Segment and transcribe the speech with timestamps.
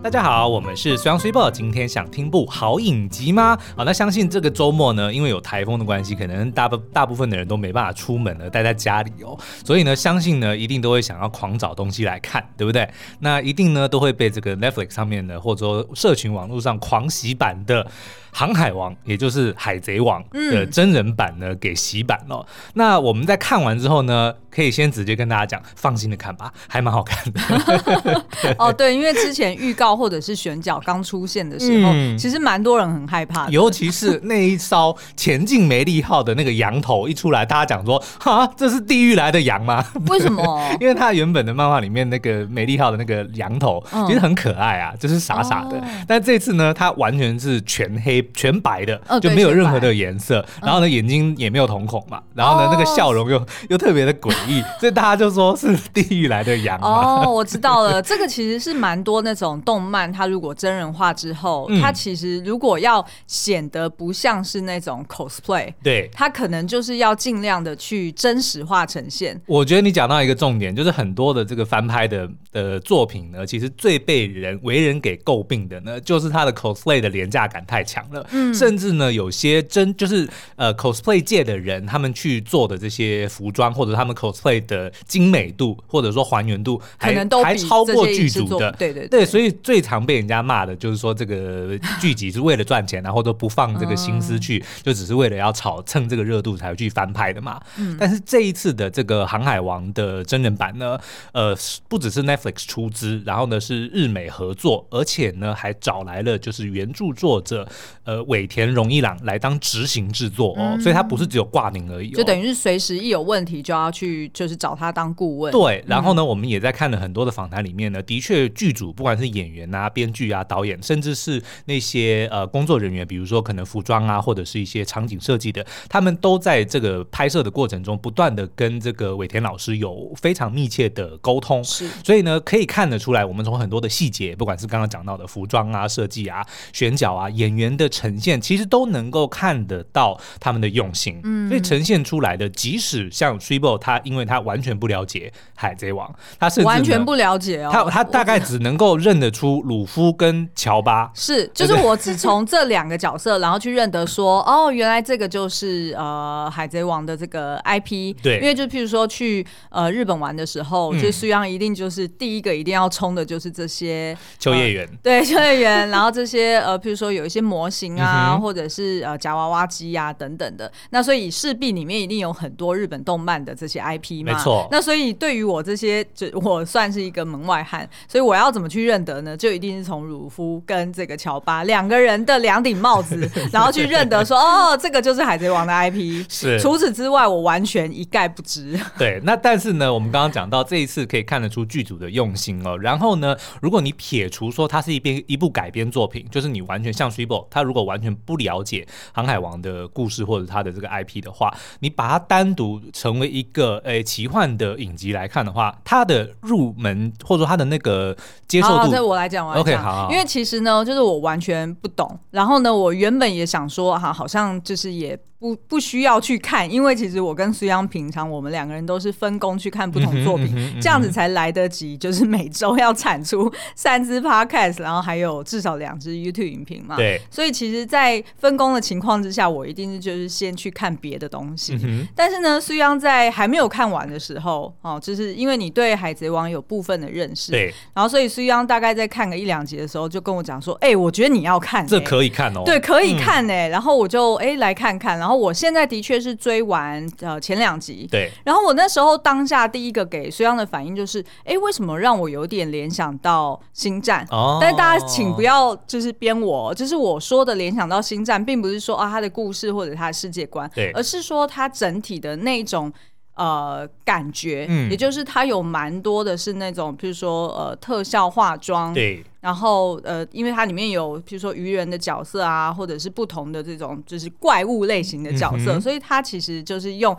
[0.00, 1.50] 大家好，我们是虽阳虽报。
[1.50, 3.58] 今天想听部好影集吗？
[3.76, 9.36] 好，那相信这个周末呢，因为有台风的关系，可能大部大部分的人都没办法出门了，待在家里哦。
[9.64, 12.88] 所以呢，相信呢，一定都会想要狂找东西来看，对不对？
[13.18, 17.84] 那一定呢，都会被这个 Netflix 上面的，或者说社群网络上狂洗版的。
[18.30, 22.36] 《航海王》也就是《海贼王》的真人版呢，给洗版了。
[22.38, 28.24] 嗯、那我们在看完之后呢，可以先直接跟大家讲，放心的看吧，还蛮好看的。
[28.58, 39.84] 哦，对，因为之前预告或者是选角刚出现的时候，嗯、其实蛮多人很害怕，尤其是那一艘前进梅利号的那个羊头一出来，大家讲说，哈，这是地狱来的羊吗？
[40.08, 40.62] 为什么？
[40.80, 45.78] 因为他原本的漫画里面那个梅利号的那个羊头其实很可爱啊，就是傻傻的。
[45.78, 48.17] 哦、但这次呢，它完全是全黑。
[48.34, 56.78] 全白的，就没有任何的颜色，然后呢，眼睛也没有瞳孔嘛，然后呢，那个笑容又又特别的诡异， 所以大家就说是地狱来的羊。
[56.80, 69.40] 哦，我知道了， 这个其实是蛮多那种动漫，它如果真人化之后，它其实如果要显得不像是那种 cosplay，对，它可能就是要尽量的去真实化呈现。
[69.46, 78.26] 我觉得你讲到一个重点，就是很多的这个翻拍的的作品呢，其实最被人为人给诟病的呢，就是他的 cosplay 的廉价感太强了。
[78.32, 88.72] 嗯，甚至呢，有些真就是呃 cosplay 界的人，他们去做的这些服装，或者他们 cosplay 的精美度，或者说还原度，还可能都还超过剧组的。
[88.72, 97.60] 对对对，对，所以最常被人家骂的就是说，这个剧集是为了赚钱，然后都不放这个心思 去，就只是为了要炒蹭这个热度才去翻拍的嘛。
[97.76, 100.98] 嗯，但是这一次的这个《航海王》的真人版呢，
[101.32, 101.56] 呃，
[101.88, 107.68] 不只是 Netflix 出资，然后呢是日美合作，而且呢还找来了就是原著作者，
[108.04, 108.28] 呃。
[108.28, 115.50] 尾田荣一郎来当执行制作哦，嗯、所以他不是只有挂名而已，哦，就等于是随时一有问题就要去，就是找他当顾问。
[115.50, 131.64] 对，然后呢，嗯、我们也在看了很多的访谈里面呢，的确剧组不管是演员啊、编剧啊、导演，甚至是那些呃工作人员，比如说可能服装啊，或者是一些场景设计的，他们都在这个拍摄的过程中，不断的跟这个尾田老师有非常密切的沟通。
[131.64, 174.32] 是，所以呢，可以看得出来，我们从很多的细节，不管是刚刚讲到的服装啊、设计啊、选角啊、演员的呈现，其实都能够看得到他们的用心，嗯，所以呈现出来的，即使像 tribo 他，因为他完全不了解海贼王，他是完全不了解哦，他他大概只能够认得出鲁夫跟乔巴，是，就是我只从这两个角色，然后去认得说，哦，原来这个就是呃海贼王的这个 IP，对，因为就譬如说去呃日本玩的时候，就苏央一定就是第一个一定要冲的就是这些秋叶原， 对秋叶原，然后这些呃譬如说有一些模型啊，或者是呃夹娃娃机呀、啊、等等的，那所以势必里面一定有很多日本动漫的这些 IP 嘛。
[174.32, 174.66] 没错。
[174.70, 179.36] 那所以对于我这些，就我算是一个门外汉，所以我要怎么去认得呢？
[179.36, 186.24] 就一定是从乳夫跟这个乔巴两个人的两顶帽子， 然后去认得说， 哦，这个就是海贼王的 IP。
[186.28, 186.58] 是。
[186.58, 188.78] 除此之外，我完全一概不知。
[188.98, 189.20] 对。
[189.24, 192.76] 那但是呢，我们刚刚讲到这一次可以看得出剧组的用心哦。
[192.78, 198.86] 然后呢，如果你撇除说它是一边一部改编作品，就是你完全像 Triple，他如果完全不了解。
[199.12, 215.18] 航海王的故事或者他的这个 IP 的话，你把它单独成为一个诶、欸、奇幻的影集来看的话，它的入门或者说它的那个接受度，这我来讲，OK，好，好，因为其实呢，就是我完全不懂，然后呢，我原本也想说，哈，好像就是也。
[215.40, 226.96] 不不需要去看，因为其实我跟苏央平常我们两个人都是分工去看不同作品，嗯嗯嗯、这样子才来得及，就是每周要产出三支 podcast，然后还有至少两支 YouTube 影评嘛。
[226.96, 231.78] 对，所以其实，在分工的情况之下，我一定是就是先去看别的东西。
[231.84, 243.68] 嗯、但是呢，苏央在还没有看完的时候，哦，就是因为你对海贼王有部分的认识，对，然后所以苏央大概在看个一两集的时候，就跟我讲说，哎、欸，我觉得你要看、欸，这可以看哦，对，可以看呢、欸。
[243.68, 245.27] 嗯、然后我就哎、欸、来看看，然后。
[245.28, 248.30] 然后我现在的确是追完呃前两集，对。
[248.46, 254.26] 然后我那时候当下第一个给苏央的反应就是，哎，为什么让我有点联想到星战？
[254.30, 254.56] 哦。
[254.58, 262.90] 但是大家请不要就是编我，就是我说的联想到星战，并不是说啊他的故事或者他的世界观，对，而是说他整体的那种
[263.38, 269.24] 呃感觉，嗯，也就是它有蛮多的是那种，比如说呃特效化妆，对。
[269.40, 277.16] 然后呃，因为它里面有比如说鱼人的角色啊，或者是不同的这种就是怪物类型的角色，嗯、所以它其实就是用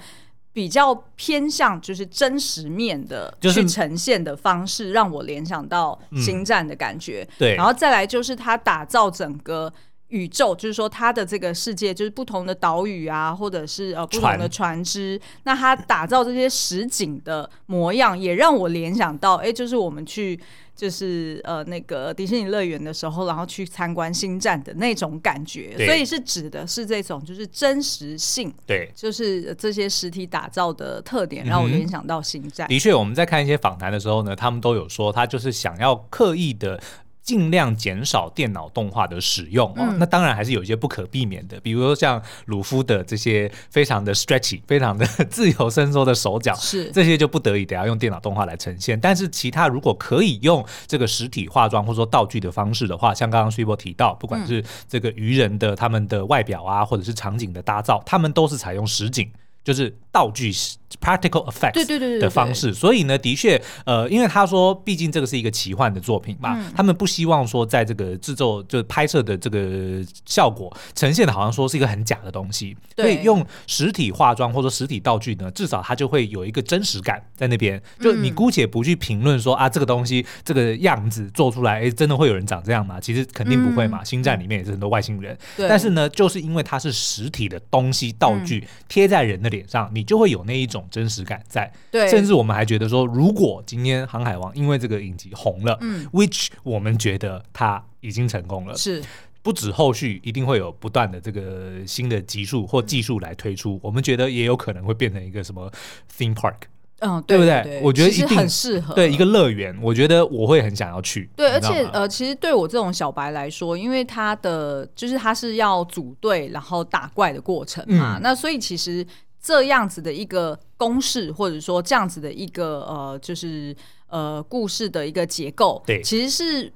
[0.52, 7.26] 比较偏向就是真实面的去呈现的方式，就是、让我联想到星战的感觉。
[7.38, 9.72] 对，然后再来就是它打造整个
[10.10, 20.40] 宇宙，就是说它的这个世界，就是不同的岛屿啊，或者是呃不同的船只，船那它打造这些实景的模样，也让我联想到，哎，就是我们去
[20.76, 32.68] 就是呃那个迪士尼乐园的时候，然后去参观星战的那种感觉，所以是指的是这种就是真实性，对，就是这些实体打造的特点，让我联想到星战。
[32.68, 36.82] 的确，我们在看一些访谈的时候呢，他们都有说，他就是想要刻意的。
[37.30, 39.70] 尽量减少电脑动画的使用。
[39.74, 46.90] 哦，嗯、那当然还是有一些不可避免的，比如说像鲁夫的这些非常的 stretchy、非常的 自由伸缩的手脚，是。
[46.92, 49.00] 这些就不得已得要用电脑动画来呈现。
[49.00, 59.30] 但是其他如果可以用这个实体化妆或者说道具的方式的话，像刚刚 Super 提到，不管是这个鱼人的他们的外表啊，或者是场景的搭造，他们都是采用实景，
[59.64, 60.52] 就是道具
[61.00, 77.80] practical effects 对对对对的方式，所以呢，的确，呃，因为他说，毕竟这个是一个奇幻的作品嘛，嗯、他们不希望说在这个制作就拍摄的这个效果呈现的，好像说是一个很假的东西，所以用实体化妆或者实体道具呢，至少它就会有一个真实感在那边。
[78.00, 83.00] 就你姑且不去评论说、嗯、啊，这个东西这个样子做出来，哎，真的会有人长这样吗？
[83.00, 84.00] 其实肯定不会嘛。
[84.02, 90.80] 嗯、星战里面也是很多外星人，但是呢，就是因为它是实体的东西道具贴在人的脸上，你就会有那一种。
[90.90, 99.04] 真实感在，对，甚至我们还觉得说，如果今天《航海王》因为这个影集红了，嗯，which 我们觉得它已经成功了，是，
[99.44, 105.72] 不止后续一定会有不断的这个新的技术或技术来推出，嗯、我们觉得也有可能会变成一个什么
[106.18, 106.56] theme park，
[107.00, 107.62] 嗯，对不对？
[107.64, 111.30] 对我觉得一定很适合，对一个乐园，我觉得我会很想要去。
[111.36, 119.06] 对，而且呃，其实对我这种小白来说，因为他的就是他是要组队然后打怪的过程嘛，嗯、那所以其实。
[119.42, 123.76] 这样子的一个公式，或者说这样子的一个呃，就是
[124.08, 126.74] 呃故事的一个结构，对，其实是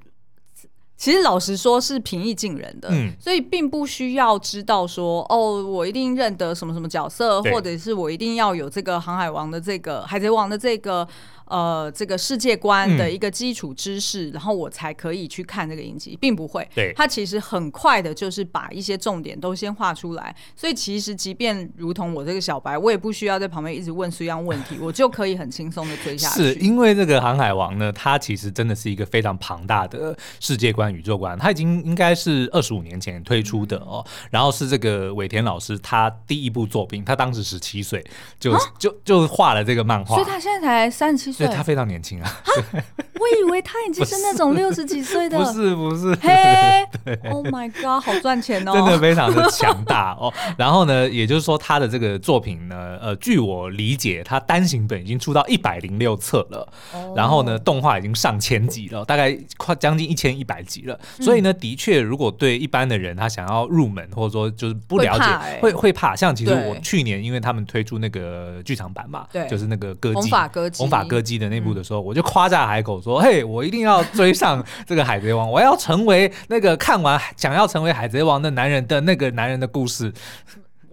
[0.95, 11.07] 其实老实说是平易近人的，嗯，所以并不需要知道说哦，我一定认得什么什么角色，或者是我一定要有这个航海王的这个海贼王的这个。
[11.53, 16.67] 呃，这个世界观的一个基础知识，嗯、然后我才可以去看这个影集，并不会。
[16.73, 20.35] 对，它其实很快的，就是把一些重点都先画出来。
[20.55, 26.41] 所以其实，即便如同我这个小白，我也不需要在旁边一直问这样问题， 我就可以很轻松的追下去。
[26.41, 31.37] 是因为这个《航海王》呢，它其实真的是一个非常庞大的世界观、宇宙观。
[31.37, 38.03] 它已经应该是二十五年前推出的哦，嗯、然后是这个尾田老师他第一部作品，他当时十七岁
[38.39, 41.42] 就、啊、就就画了这个漫画，所以他现在才三十七岁。
[41.43, 42.31] 所以他非常年轻啊！
[43.19, 46.13] 我以为他已经是那种六十几岁的，不是不是。
[46.15, 46.29] 嘿
[47.29, 48.73] ，Oh my God，好赚钱哦！
[48.73, 50.33] 真的非常的强大哦。
[50.57, 56.67] 然后呢，也就是说，他的这个作品呢，呃，据我理解，他单行本已经出到一百零六册了。
[57.15, 60.99] 然后呢，动画已经上千集了，大概快将近一千一百集了。
[61.19, 66.13] 所以呢，的确，如果对一般的人他想要入门，或者说就是不了解，会会怕。
[66.13, 71.73] 像其实我去年，因为他们推出那个剧场版嘛，对，就是那个歌姬，红发歌姬，红发歌姬的那部。
[71.73, 80.13] 的时候，我就夸下海口说：“嘿，我一定要追上 这个海贼王，我要成为那个看完想要成为海贼王的男人的那个男人的故事。”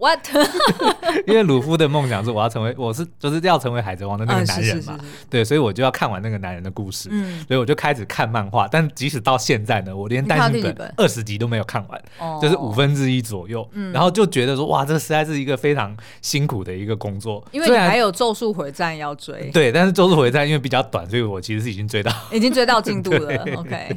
[0.01, 0.27] What？
[1.27, 4.97] 因为鲁夫的梦想是我要成为，我是就是要成为海贼王的那个男人嘛。
[5.29, 7.07] 对，所以我就要看完那个男人的故事。
[7.11, 8.67] 嗯，所以我就开始看漫画。
[8.67, 12.01] 但即使到现在呢，我连单行本二十集都没有看完，
[12.41, 13.67] 就是五分之一左右。
[13.73, 17.45] 嗯，然后就觉得说，哇，这实在是一个非常辛苦的一个工作。
[17.51, 19.51] 因为你还有咒术回战要追。
[19.53, 23.35] 对，但是咒术回战因为比较短，所以我其实是已经追到， 已经追到进度了。
[23.55, 23.95] OK，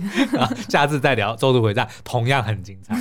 [0.68, 2.94] 下次再聊咒术回战，同样很精彩。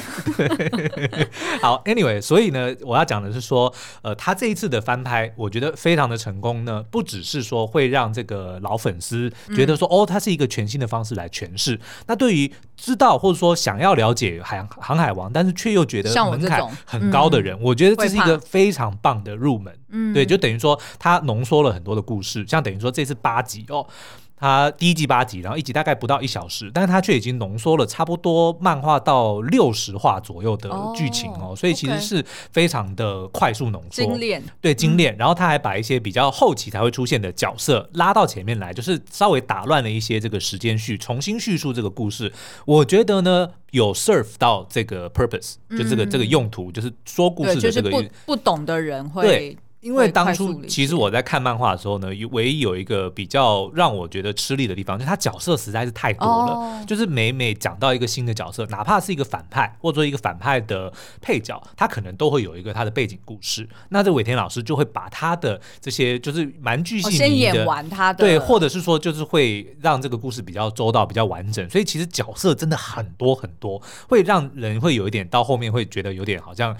[1.61, 2.92] 好，Anyway，所以呢，我。
[2.93, 3.73] 我要讲的是说，
[4.03, 6.83] 呃，他这一次的翻拍，我觉得非常的成功呢。
[6.91, 11.79] 不只是说会让这个老粉丝觉得说，哦，它是一个全新的方式来诠释。
[12.05, 19.73] 那对于知道或者说想要了解海航海王，但是却又觉得门槛很高的人，我，嗯、我觉得这是一个非常棒的入门。
[19.89, 23.87] 嗯，对，就等于说它浓缩了很多的故事，像等于说这次八集哦。
[24.43, 32.21] 它第一季八集，然后一集大概不到一小时，但是它却已经浓缩了差不多漫画到六十话左右的剧情哦，oh, 所以其实是
[32.51, 35.15] 非常的快速浓缩，精炼，对，精炼。
[35.15, 42.29] 然后他还把一些比较后期才会出现的角色拉到前面来，就是稍微打乱了一些这个时间序，重新叙述这个故事。
[42.65, 49.57] 我觉得呢，有 serve 到这个 purpose，就这个、嗯、这个用途，就是说故事的这个不不懂的人会。
[49.83, 56.53] 因为当初其实我在看漫画的时候呢，唯一有一个比较让我觉得吃力的地方，就是他角色实在是太多了。
[56.53, 63.67] 哦、就是每每讲到一个新的角色，哪怕是一个反派，或者说一个反派的配角，他可能都会有一个他的背景故事。
[63.89, 71.69] 那这尾田老师就会把他的这些就是蛮具细靡遗的，先演完他的，对，或者是说就是会让这个故事比较周到、比较完整。
[71.69, 76.73] 所以其实角色真的很多很多，会让人会有一点到后面会觉得有点好像。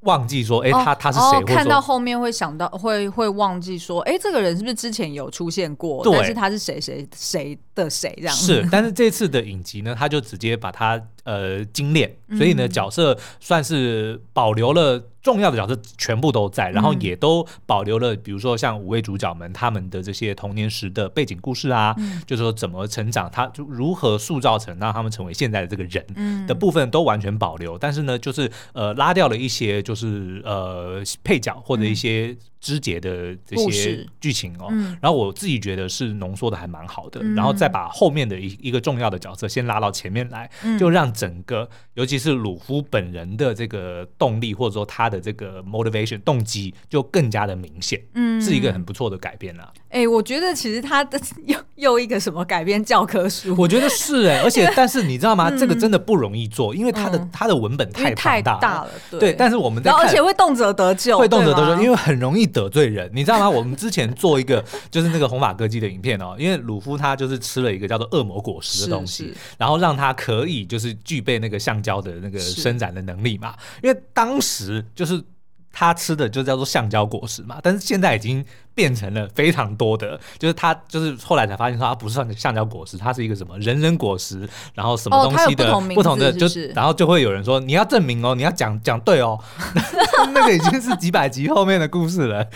[0.00, 1.36] 忘记说，哎、欸，他他是谁？
[1.36, 6.02] 哦，看到后面会想到，会会忘记说，哎、欸，这个人是不是之前有出现过？
[6.02, 8.34] 对，但是他是谁谁谁的谁这样？
[8.34, 15.02] 是，但是这次的影集呢，他就直接把他呃精炼，所以呢，角色算是保留了。
[15.22, 32.34] 重要的角色全部都在，然后也都保留了，比如说像五位主角们他们的这些童年时的背景故事啊，嗯、就是说怎么成长，他就如何塑造成让他们成为现在的这个人的部分都完全保留，但是呢，就是呃拉掉了一些就是呃配角或者一些。
[32.60, 49.72] 枝节的这些剧情哦，嗯、然后我自己觉得是浓缩的还蛮好的，嗯、然后再把后面的一一个重要的角色先拉到前面来，嗯、就让整个尤其是鲁夫本人的这个动力或者说他的这个 motivation 动机就更加的明显，嗯，是一个很不错的改编啊。
[49.88, 55.48] 哎、欸，我觉得其实他的 又又一个什么改编教科书，我觉得是哎、欸，而且 但是你知道吗？
[55.48, 59.32] 嗯、这个真的不容易做，因为他的、嗯、他的文本太太大了，对，对。
[59.32, 62.49] 但是我们在看，而且会动辄得咎，会动辄得咎，因为很容易。
[62.50, 63.48] 得罪人，你知道吗？
[63.48, 73.54] 我们之前做一个 就是那个红发歌姬的影片哦，因为鲁夫他就是吃了一个叫做恶魔果实的东西，然后让他可以就是具备那个橡胶的那个伸展的能力嘛。
[73.82, 75.22] 因为当时就是。
[75.72, 89.38] 他吃的就叫做橡胶果实嘛，但是现在已经变成了非常多的，就是他就是后来才发现说它不是橡橡胶果实，它是一个什么人人果实，然后什么东西的不同，不同的，就是然后就会有人说你要证明哦，你要讲讲对哦，
[90.34, 92.46] 那个已经是几百集后面的故事了。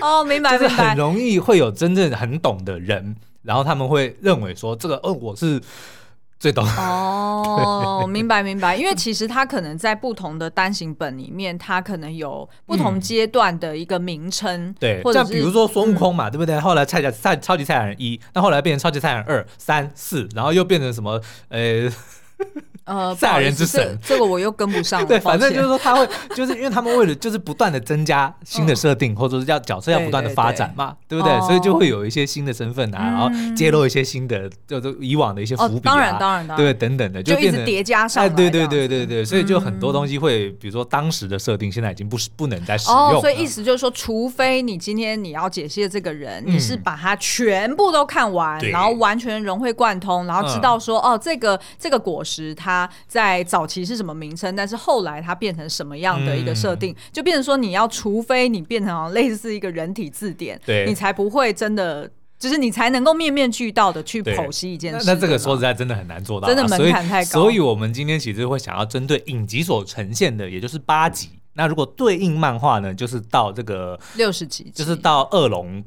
[0.00, 5.60] 哦，明白，就是很容易会有真正很懂的人，然后他们会认为说这个哦，我是。
[6.38, 16.60] 最懂哦， 明白明白，因为其实它可能在不同的单行本里面，它可能有不同阶段的一个名称，嗯，对，或者像比如说孙悟空嘛，嗯、对不对？
[16.60, 21.20] 后来菜甲赛超级赛亚人一，那后来变成超级赛亚人二、三、四，然后又变成什么？
[21.48, 21.90] 呃。
[22.86, 25.04] 呃，赛亚人之神，这个我又跟不上。
[25.06, 31.40] 对，反正就是说他会， 就是因为他们为了就是不断的增加新的设定，或者是要角色要不断的发展嘛，对不对？
[31.40, 38.24] 所以就会有一些新的身份啊，然后揭露一些新的，就是以往的一些伏笔啊，当然当然，对，等等的，就一直叠加上。
[38.24, 43.20] 哎，对对对对对，所以就很多东西会，比如说当时的设定，现在已经不是不能再使用。
[43.20, 52.75] 所以意思就是说，除非你今天你要解析的这个人，你是把它全部都看完，然后完全融会贯通，然后知道说，哦，这个这个果实它
[53.06, 53.44] 在。
[53.46, 54.54] 早期是什么名称？
[54.56, 65.06] 但是后来它变成什么样的一个设定，嗯、就变成说你要，除非你变成类似一个人体字典，对你才不会真的，就是你才能够面面俱到的去剖析一件事。
[65.06, 67.42] 那这个说实在真的很难做到，真的门槛太高所。
[67.42, 71.30] 所以我们今天其实会想要针对影集所呈现的，也就是八集。
[71.54, 75.82] 那如果对应漫画呢，就是到这个六十集，就是到恶龙。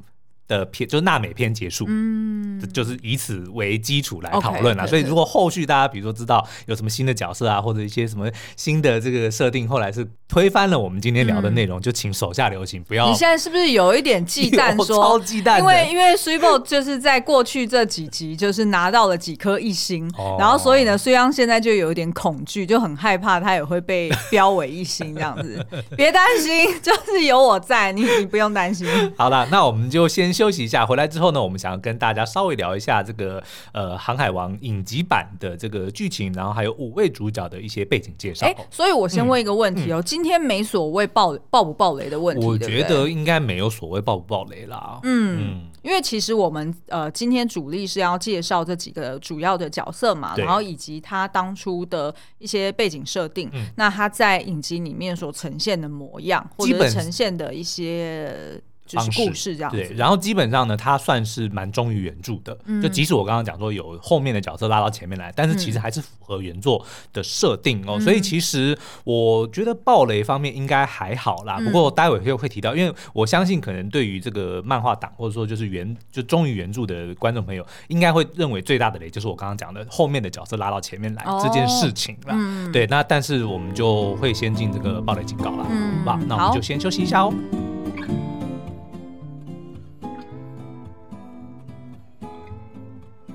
[0.49, 4.85] 的片就是娜美篇结束，嗯，就是以此为基础来讨论啦。
[4.85, 8.27] 所以如果后续大家比如说知道有什么新的角色啊，或者一些什么
[8.57, 13.07] 新的这个设定，后来是推翻了我们今天聊的内容，就请手下留情，不要。
[13.07, 14.75] 你现在是不是有一点忌 惮？
[14.83, 25.63] 说超忌惮，因为因为 Super 就是在过去这几集就是拿到了几颗一星，然后所以呢，虽然现在就有一点恐惧，就很害怕他也会被标为一星这样子。
[25.95, 28.87] 别担心，就是有我在，你你不用担心。
[29.15, 30.33] 好了，那我们就先。
[30.39, 33.43] 休息一下，回来之后呢，我们想要跟大家稍微聊一下这个
[33.73, 38.45] 呃《航海王》影集版的这个剧情，然后还有五位主角的一些背景介绍。
[38.47, 45.01] 哎、欸，所以我先问一个问题哦，嗯、今天没所谓爆爆不爆雷的问题，我觉得应该没有所谓爆不爆雷啦。
[45.03, 45.69] 嗯，嗯。
[45.81, 58.61] 因为其实我们呃今天主力是要介绍这几个主要的角色嘛，然后以及他当初的一些背景设定，嗯、那他在影集里面所呈现的模样，或者呈现的一些。
[58.89, 62.57] 就是故事这样对，然后基本上呢，它算是蛮忠于原著的。
[62.65, 67.99] 嗯、就即使我刚刚讲说有后面的角色拉到前面来，但是其实还是符合原作的设定哦。
[67.99, 71.57] 嗯、所以其实我觉得暴雷方面应该还好啦。
[71.59, 82.33] 嗯、不过待会会会提到，因为我相信可能对于这个漫画党或者说就是原就忠于原著的观众朋友，应该会认为最大的雷就是我刚刚讲的后面的角色拉到前面来这件事情啦。
[82.33, 86.19] 哦嗯、对，那但是我们就会先进这个暴雷警告了，嗯，好吧？
[86.27, 87.33] 那我们就先休息一下哦。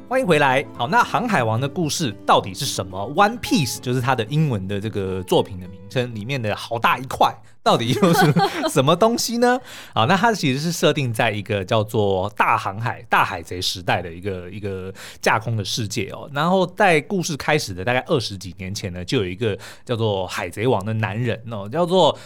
[0.07, 0.65] 欢迎回来。
[0.77, 8.33] 好，那《航海王》的故事到底是什么？One Piece 就是它的英文的这个作品的名称，里面的好大一块，到底又是
[8.69, 9.59] 什么东西呢？
[9.95, 14.93] 好，那它其实是设定在一个叫做大航海、大海贼时代的一个一个
[15.23, 16.31] 架空的世界哦。
[16.35, 22.17] 然后在故事开始的大概二十几年前呢，就有一个叫做海贼王的男人哦，叫做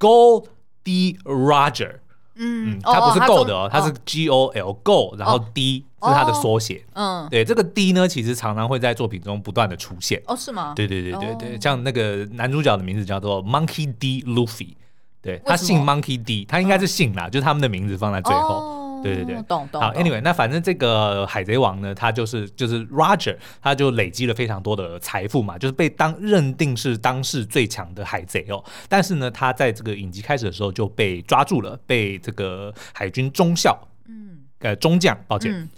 [0.00, 0.46] Gol
[0.82, 1.18] D.
[1.24, 1.96] Roger。
[2.38, 6.84] 嗯，他不是 Gold 哦，他是 G O L Gold，然后 D 是它的缩写。
[6.94, 10.22] 嗯，对，这个 D 呢，其实常常会在作品中不断的出现。
[10.26, 10.72] 哦，是吗？
[10.76, 14.22] 对对对对对，像那个男主角的名字叫做 Monkey D.
[14.22, 14.74] Luffy，
[15.20, 18.76] 对，他姓 Monkey D，他应该是姓啦，就是他们的名字放在最后。
[19.02, 19.80] 对对对，懂懂。
[19.80, 28.64] 好，Anyway，那反正这个海贼王呢，他就是就是 Roger，他就累积了非常多的财富嘛，就是被当认定是当世最强的海贼哦。
[28.88, 35.68] 但是呢，他在这个影集开始的时候就被抓住了，被这个海军中校，嗯，呃，中将，抱歉，嗯、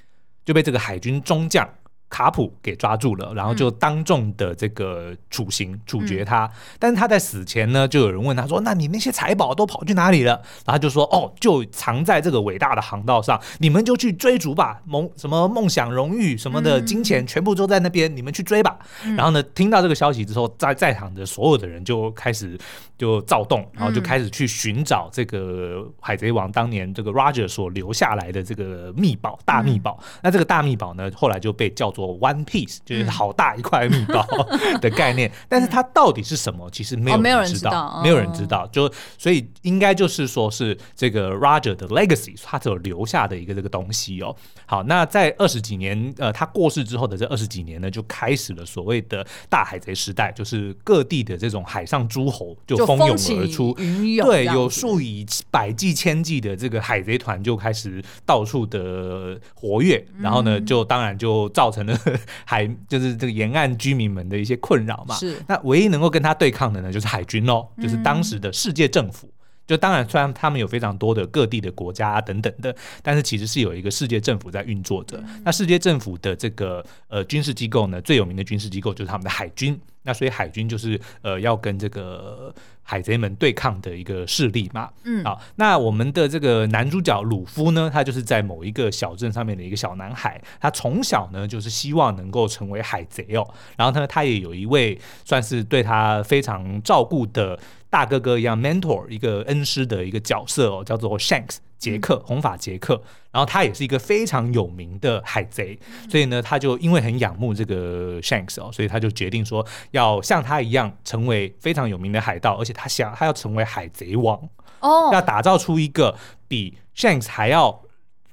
[0.49, 1.69] 就被这个海军中将。
[2.11, 6.51] 卡普给抓住了，然后就当众的这个处刑、嗯、处决他。
[6.79, 10.33] 但是他在死前呢，就有人问他说：“那你那些财宝都跑去哪里了？”
[10.65, 14.81] 然后他就说：“哦，就藏在这个伟大的航道上，你们就去追逐吧。
[14.87, 18.79] 梦什么梦想、荣誉什么的金钱，全部都在那边，你们去追吧。
[19.05, 22.59] 嗯”然后呢，听到这个消息之后，在在场的所有的人就开始
[22.97, 29.99] 就躁动，然后就开始去寻找这个海贼王当年这个 Roger 所留下来的这个秘宝、大秘宝。
[30.01, 31.98] 嗯、那这个大秘宝呢，后来就被叫做。
[31.99, 34.25] 做 One Piece 就是好大一块面包
[34.81, 36.71] 的概念，但是它到底是什么？
[36.71, 38.65] 其实没有人知道，没有人知道。
[38.69, 38.89] 就
[39.19, 44.37] 所以应该就是说是这个 Roger 的 Legacy，他所留下的一个这个东西哦。
[44.65, 61.88] 好，那在二十几年呃他过世之后的这二十几年呢，就开始了所谓的大海贼时代，就是各地的这种海上诸侯就蜂拥而出，对，有数以百计、千计的这个海贼团就开始到处的活跃，然后呢，就当然就造成。
[62.45, 65.37] 海就是这个沿岸居民们的一些困扰嘛，是。
[65.47, 69.31] 那唯一能够跟他对抗的呢，就是海军哦，就是当时的世界政府。
[69.69, 75.23] 就当然，虽然他们有非常多的各地的国家啊等等的，但是其实是有一个世界政府在运作着。
[75.45, 79.79] 那世界政府的这个呃军事机构呢，最有名的军事机构就是他们的海军。
[80.05, 84.89] 那所以海军就是呃要跟这个海贼们对抗的一个势力嘛。
[85.05, 93.47] 嗯，好，那我们的这个男主角鲁夫呢，他就是在某一个小镇上面的一个小男孩，他从小呢就是希望能够成为海贼哦。
[93.77, 97.59] 然后呢，他也有一位算是对他非常照顾的。
[97.91, 103.01] 大哥哥一样，mentor 一个恩师的一个角色哦，叫做 Shanks 杰克，红发杰克。
[103.31, 105.79] 然后他也是一个非常有名的海贼，
[106.11, 114.39] 所以呢，他就因为很仰慕这个 Shanks 哦，所以他就决定说要像他一样成为非常有名的海盗，而且他想他要成为海贼王
[114.81, 117.83] 哦，要打造出一个比 Shanks 还要。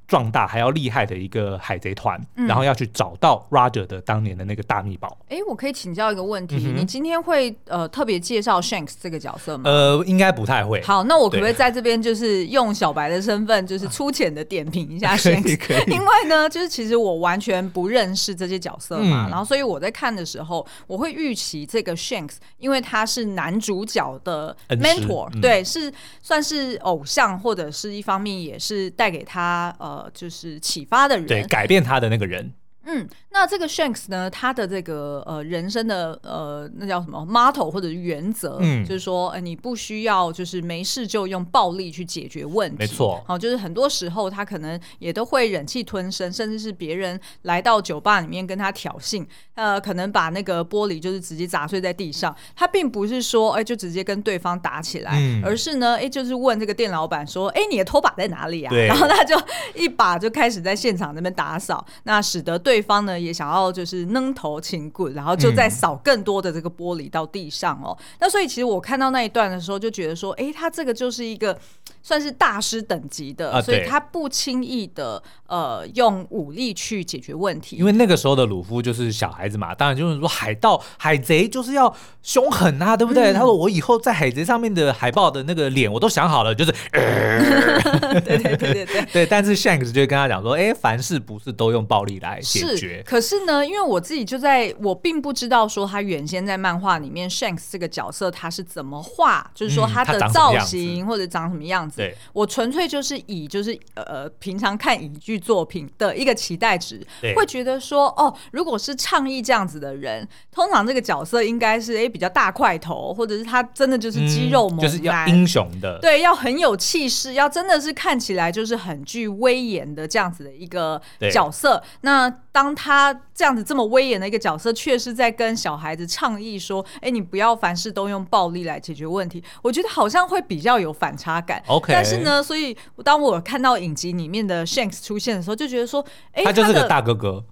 [0.08, 5.18] 壮大还要厉害的一个海贼团，嗯、然后要去找到 Roger 的当年的那个大秘宝。
[5.30, 9.64] 哎，我可以请教一个问题，嗯、你今天会呃特别介绍 Shanks 这个角色吗？
[9.66, 10.80] 呃，应该不太会。
[10.84, 15.88] 好，那我可不可以在这边就是用小白的身份，就是 粗浅的点评一下 Shanks？
[15.88, 25.92] 因为呢，就是其实我完全不认识这些角色嘛，嗯、然后所以我在看的时候，我会预期这个 Shanks，因为他是男主角的 mentor，、嗯、对，是
[26.22, 29.96] 算是偶像，或者是一方面也是带给他呃。
[30.14, 32.54] 就是启发的人，对，改变他的那个人。
[32.86, 43.24] 嗯，那这个 Shanks 呢，他的这个呃人生的呃那叫什么 motto 或者原则，嗯，就是说，呃，你不需要就是没事就用暴力去解决问题，没错。
[43.28, 58.72] 好，就是很多时候他可能也都会忍气吞声，甚至是别人来到酒吧里面跟他挑衅，呃，可能把那个玻璃就是直接砸碎在地上，他并不是说哎就直接跟对方打起来，嗯，而是呢哎就是问这个店老板说，哎你的拖把在哪里啊？
[58.76, 59.36] 然后他就
[59.74, 62.75] 一把就开始在现场那边打扫，那使得对。
[62.76, 67.96] 对方呢也想要就是扔头轻棍，然后就再扫更多的这个玻璃到地上哦。
[67.98, 71.58] 嗯、那所以其实我看到那一段的时候，就觉得说，哎，他这个就是一个
[72.06, 77.78] 算是大师等级的，啊、所以他不轻易的呃用武力去解决问题。
[77.78, 81.92] 因为那个时候的鲁夫就是小孩子嘛，当然就是说海盗海贼就是要
[82.22, 83.32] 凶狠啊，对不对？
[83.32, 89.26] 嗯、他说我以后在海贼上面的海报的那个脸我都想好了，就是， 对对对对对对。
[89.26, 93.02] 但是 Shanks 就跟他讲说，哎，凡事不是都用暴力来解决。
[93.04, 101.95] 可是呢，因为我自己就在我并不知道说他原先在漫画里面 Shanks 这个角色他是怎么画，就是说他的造型或者长什么样子。
[101.96, 102.02] 子。
[102.02, 107.06] 对，我纯粹就是以就是呃平常看影剧作品的一个期待值，
[107.36, 121.82] 会觉得说哦，如果是倡议这样子的人，通常这个角色应该是哎比较大块头，或者是他真的就是肌肉猛男，嗯，就是要英雄的，对，要很有气势，要真的是看起来就是很具威严的这样子的一个角色。
[122.02, 131.62] 那当他这样子这么威严的一个角色，却是在跟小孩子倡议说：“哎，你不要凡事都用暴力来解决问题。”我觉得好像会比较有反差感。
[131.68, 137.44] OK，但是呢，所以当我看到影集里面的 Shanks 出现的时候，就觉得说：“哎，他就是个大哥哥。”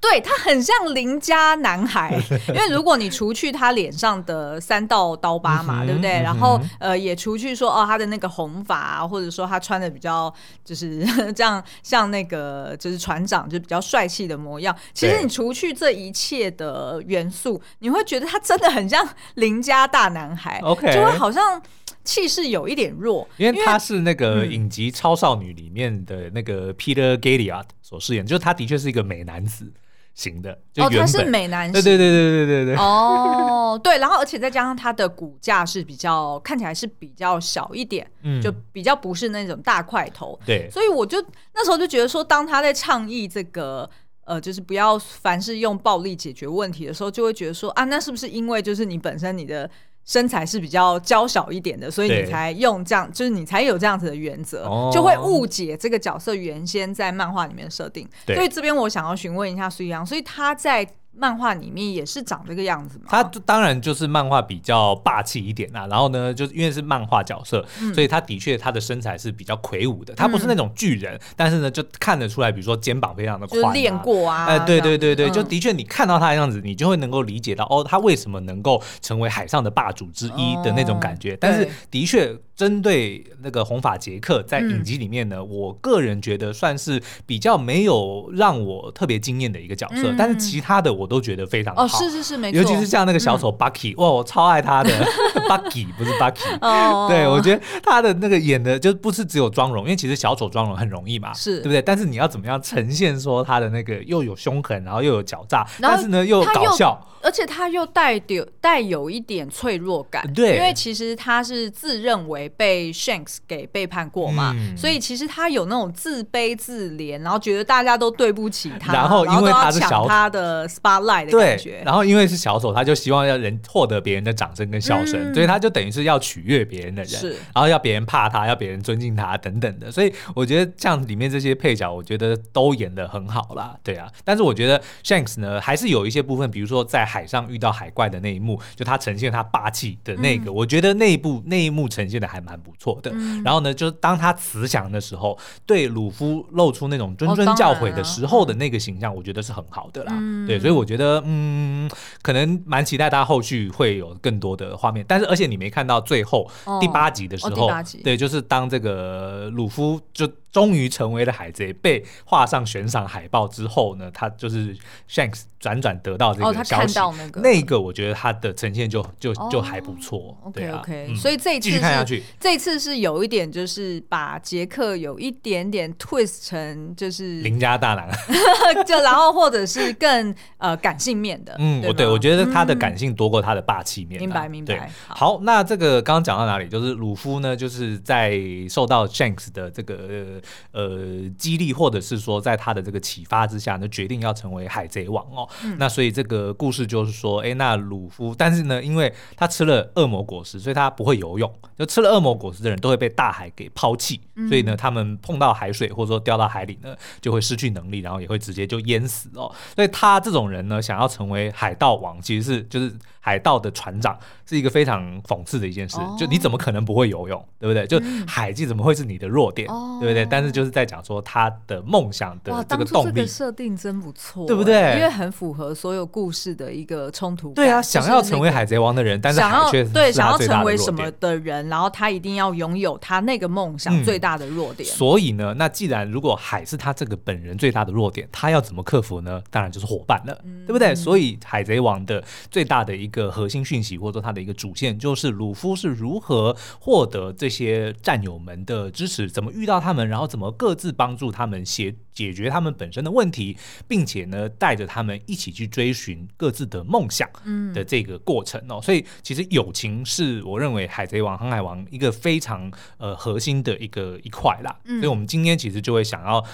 [0.00, 6.10] 对，他很像邻家男孩， 因为如果你除去他脸上的三道刀疤嘛，对不对？
[6.22, 10.32] 然后呃，也除去说哦，他的那个红发啊，或者说他穿的比较
[10.64, 11.04] 就是
[11.36, 14.74] 这样，像那个就是船长，就比较帅气的模样。
[14.94, 21.60] 其实你除去这一切的元素，你会觉得他真的很像邻家大男孩，OK，就会好像
[22.04, 29.70] 气势有一点弱，因为他是那个影集《超少女》里面的那个 Peter Galliard 所饰演，就是他的确是一个美男子。
[30.14, 32.76] 型的哦，他是美男型，对对对对对对对。
[32.76, 43.88] 哦，对，然后而且再加上他的骨架是比较看起来是比较小一点，嗯，就比较不是那种大块头，对，所以我就那时候就觉得说，当他在倡议这个
[44.24, 49.70] 呃，就是不要凡是用暴力解决问题的时候，就会觉得说啊，那是不是因为就是你本身你的。
[50.10, 58.08] 身材是比较娇小一点的，所以你才用这样，就是你才有这样子的原则，就会误解这个角色原先在漫画里面的设定。
[58.26, 60.84] 所以这边我想要询问一下苏阳，所以他在。
[61.20, 63.04] 漫画里面也是长这个样子吗？
[63.08, 65.86] 他当然就是漫画比较霸气一点啦。
[65.88, 70.14] 然后呢，就是因为是漫画角色，嗯、所以他的确他的身材是比较魁梧的。
[70.14, 74.46] 他不是那种巨人，嗯、但是呢，就看得出来，比如说肩膀非常的宽、啊，练过啊。
[74.46, 81.34] 哎、呃，对对对对，嗯、就的确你看到他的样子，你就会能够理解到哦，他为什么能够成为海上的霸主之一的那种感觉。
[81.34, 82.34] 哦、但是的确。
[82.60, 91.84] 针对那个红发杰克，在影集里面呢，嗯、我个人觉得算是比较没有让我特别惊艳的一个角色，嗯、但是其他的我都觉得非常好。
[91.84, 92.60] 哦，是是是，没错。
[92.60, 94.90] 尤其是像那个小丑 Bucky，、嗯、哇，我超爱他的
[95.48, 96.58] Bucky，不是 Bucky。
[96.60, 97.06] 哦。
[97.08, 101.80] 对，我觉得他的那个演的就不是只有妆容，因为其实小丑妆容很容易嘛，是对不对？
[101.80, 107.06] 但是你要怎么样呈现说他的那个又有凶狠，然后又有狡诈，但是呢又搞笑。
[107.22, 137.10] 而且他又带有带有一点脆弱感，对，因为其实他是自认为被 Shanks 给背叛过嘛，嗯、所以其实他有那种自卑自怜，然后觉得大家都对不起他，然后因为他是小他的 spotlight 的感觉，然后因为是小丑，他就希望要人获得别人的掌声跟笑声，嗯、所以他就等于是要取悦别人的人，是，然后要别人怕他，要别人尊敬他等等的，所以我觉得像里面这些配角，我觉得都演的很好啦，对啊，但是我觉得 Shanks 呢，还是有一些部分，比如说在。
[137.10, 143.10] 海上遇到海怪的那一幕，就他呈现他霸气的那个，嗯、我觉得那一部那一幕呈现的还蛮不错的。
[143.14, 150.12] 嗯、然后呢，就是当他慈祥的时候，对鲁夫露出那种谆谆教诲的时候的那个形象，我觉得是很好的啦。
[150.16, 151.90] 嗯、对，所以我觉得，嗯，
[152.22, 155.04] 可能蛮期待他后续会有更多的画面。
[155.06, 156.50] 但是，而且你没看到最后
[156.80, 157.70] 第八集的时候，
[158.02, 160.28] 对，就是当这个鲁夫就。
[160.52, 164.76] 终于成为了海贼，被画上悬赏海报之后呢，他就是
[165.08, 170.36] Shanks 转转得到这个消息，哦、他看到那个，那个我觉得他的呈现就就就还不错。
[170.42, 178.10] 哦、OK 所以这一次继续看下去，这次是有一点就是把杰克有一点点 twist 成就是邻家大男，
[178.84, 181.54] 就然后或者是更呃感性面的。
[181.58, 184.22] 嗯，我对，我觉得他的感性多过他的霸气面、嗯。
[184.22, 184.90] 明白明白。
[185.06, 186.68] 好，好，那这个刚刚讲到哪里？
[186.68, 190.39] 就是鲁夫呢，就是在受到 Shanks 的这个。
[190.72, 195.48] 呃，激励或者是说，在他的这个启发之下呢，决定要成为海贼王哦。
[195.64, 201.52] 嗯、那所以这个故事就是说，哎，那鲁夫，但是呢，因为他吃了恶魔果实，所以他不会游泳。
[201.78, 209.50] 就吃了恶魔果实的人都会被大海给抛弃，嗯、所以呢，他们碰到海水或者说掉到海里呢，就会失去能力，然后也会直接就淹死哦。
[209.74, 212.92] 所以他这种人呢，想要成为海盗王，其实是就是。
[213.22, 217.86] 海盗的船长是一个非常讽刺的一件事，就你怎么可能不会游泳，对不对？
[217.86, 219.68] 就海技怎么会是你的弱点，
[220.00, 220.24] 对不对？
[220.30, 223.12] 但是就是在讲说他的梦想的这个动力。
[223.14, 224.94] 这个设定真不错，对不对？
[224.94, 227.52] 因为很符合所有故事的一个冲突。
[227.52, 234.88] 对啊，想要成为海贼王的人，但是海却对想要成为什么的人，然后他一定要拥有他那个梦想最大的弱点。
[234.88, 239.42] 所以呢，那既然如果海是他这个本人最大的弱点，他要怎么克服呢？
[239.50, 240.94] 当然就是伙伴了，对不对？
[240.94, 243.30] 所以海贼王的最大的一个。
[243.30, 253.56] 核心讯息，或者说他的一个主线，就是鲁夫是如何获得这些战友们的支持，怎么遇到他们，然后怎么各自帮助他们解解决他们本身的问题，
[253.88, 257.28] 并且呢，带着他们一起去追寻各自的梦想
[257.74, 258.80] 的这个过程哦。
[258.82, 264.78] 所以其实友情是我认为《海贼王》《航海王》一个非常呃核心的一个一块啦。
[264.84, 266.44] 所以我们今天其实就会想要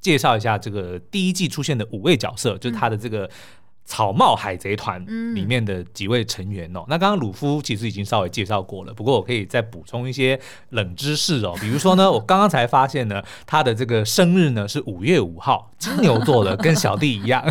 [0.00, 3.30] 介绍一下这个第一季出现的五位角色，就是他的这个。
[3.84, 17.44] 草帽海贼团里面的几位成员哦，嗯、那刚刚鲁夫其实已经稍微介绍过了，不过我可以再补充一些冷知识哦， 比如说呢，我刚刚才发现呢，他的这个生日呢是五月五号，金牛座的，跟小弟一样。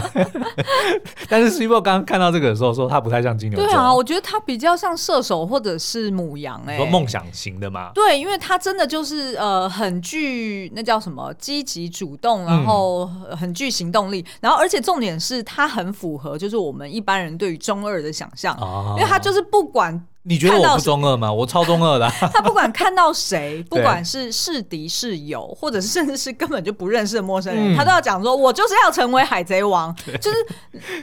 [1.29, 13.05] 但是 Super 刚刚看到这个的时候说他不太像金牛座，对啊，我觉得他比较像射手或者是母羊哎、欸，说梦想型的嘛，对，因为他真的就是呃很具那叫什么积极主动，然后
[13.37, 16.22] 很具行动力，嗯、然后而且重点是他很符合。
[16.23, 18.57] 和就是我们一般人对于中二的想象，
[18.95, 21.31] 因为他就是不管你觉得我不中二吗？
[21.31, 22.09] 我超中二的。
[22.33, 30.37] 他不管看到谁， 不管是是敌是友，或者是甚至是根本就不认识的陌生人，他都要讲说：“我就是要成为海贼王。”就是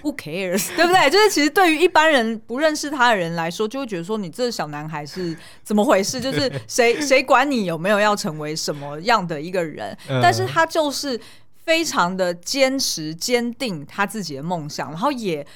[0.02, 1.10] Who cares，对不对？
[1.10, 6.18] 就是其实对于一般人不认识他的人来说，就会觉得说你这小男孩是怎么回事？
[6.18, 9.94] 就是谁 谁管你有没有要成为什么样的一个人？
[10.22, 11.20] 但是他就是。
[11.64, 15.46] 非常的坚持、坚定他自己的梦想，然后也。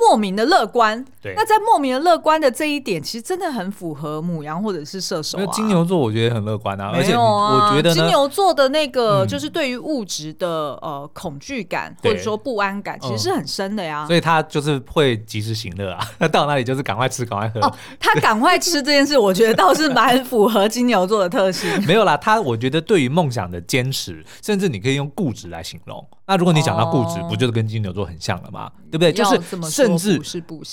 [0.00, 5.46] 莫名的乐观，对，那在莫名的乐观的这一点，其实真的很符合母羊或者是射手啊。
[5.52, 14.06] 金牛座我觉得很乐观啊，而且我觉得金牛座的那个就是对于物质的呃恐惧感或者说不安感，其实是很深的呀。
[14.06, 17.60] 所以他就是会及时行乐啊，他 到那里就是赶快吃、赶快喝。
[17.66, 21.68] 哦，他赶快吃这件事，我觉得倒是蛮符合金牛座的特性。
[21.86, 26.06] 没有啦，他我觉得对于梦想的坚持，甚至你可以用固执来形容。
[26.28, 28.70] 那如果你讲到固执，不就是跟金牛座很像了吗？
[28.90, 29.10] 对不对？
[29.12, 30.20] 就是甚至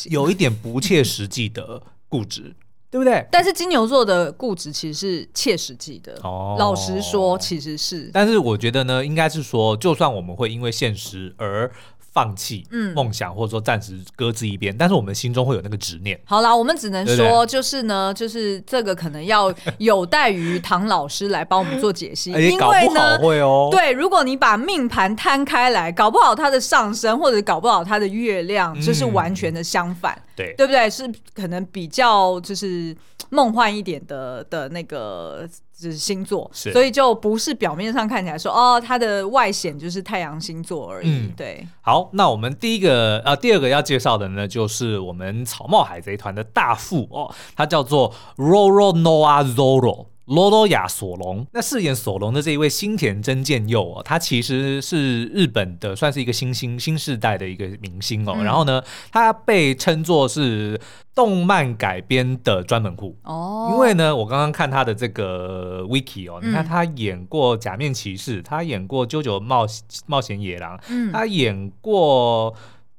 [0.10, 2.54] 有一点不切实际的固执，
[2.92, 3.26] 对不对？
[3.32, 6.20] 但是金牛座的固执其实是切实际的。
[6.24, 8.12] 哦，老实说，其实是。
[8.14, 11.72] 但是我觉得呢，应该是说，就算我们会因为现实而。
[12.16, 16.18] 放弃梦想，或者说暂时搁置一边，但是我们心中会有那个执念。
[16.24, 30.90] 好啦，我们只能说，就是呢，就是这个可能要有待于唐老师来帮我们做解析，因为呢，会哦，对，如果你把命盘摊开来，搞不好它的上升或者搞不好它的月亮就是完全的相反，对，对不对？
[30.90, 32.96] 是可能比较就是
[33.30, 35.46] 梦幻一点的的那个。
[35.78, 41.10] 就是星座，所以就不是表面上看起来说哦，它的外显就是太阳星座而已。
[41.10, 50.06] 嗯、对，好，那我们第一个呃，第二个要介绍的呢，就是我们草帽海贼团的大副哦，他叫做 Roronoa Zoro。
[50.26, 58.34] 罗罗亚索隆，那饰演索隆的这一位新田真剑佑哦，他其实是日本的，算是一个新星、新世代的一个明星哦。
[58.36, 60.82] 嗯、然后呢，他被称作是
[61.14, 63.70] 动漫改编的专门户哦。
[63.72, 69.68] 因为呢，我刚刚看他的这个 wiki 哦，嗯、你看他演过《假面骑士》，他演过《啾啾冒
[70.08, 72.56] 冒险野狼》，嗯，他演过。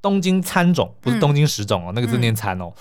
[0.07, 2.73] 东京餐种不是东京食种哦，嗯、那个字念餐哦。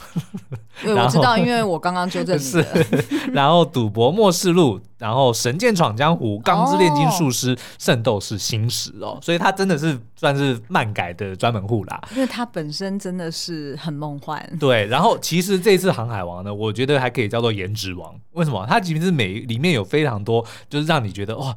[0.84, 2.40] 对， 我知道，因为我刚刚纠正你。
[2.40, 2.64] 是，
[3.34, 12.00] 然后赌博末世录，然后神剑闯江湖，钢之炼金术师，圣斗士星矢哦，所以他真的是算是漫改的专门户啦。
[12.14, 14.40] 因为他本身真的是很梦幻。
[14.60, 18.14] 对，然后其实这次航海王呢，我觉得还可以叫做颜值王。
[18.34, 18.64] 为什么？
[18.70, 21.56] 他其实是每里面有非常多，就是让你觉得哇。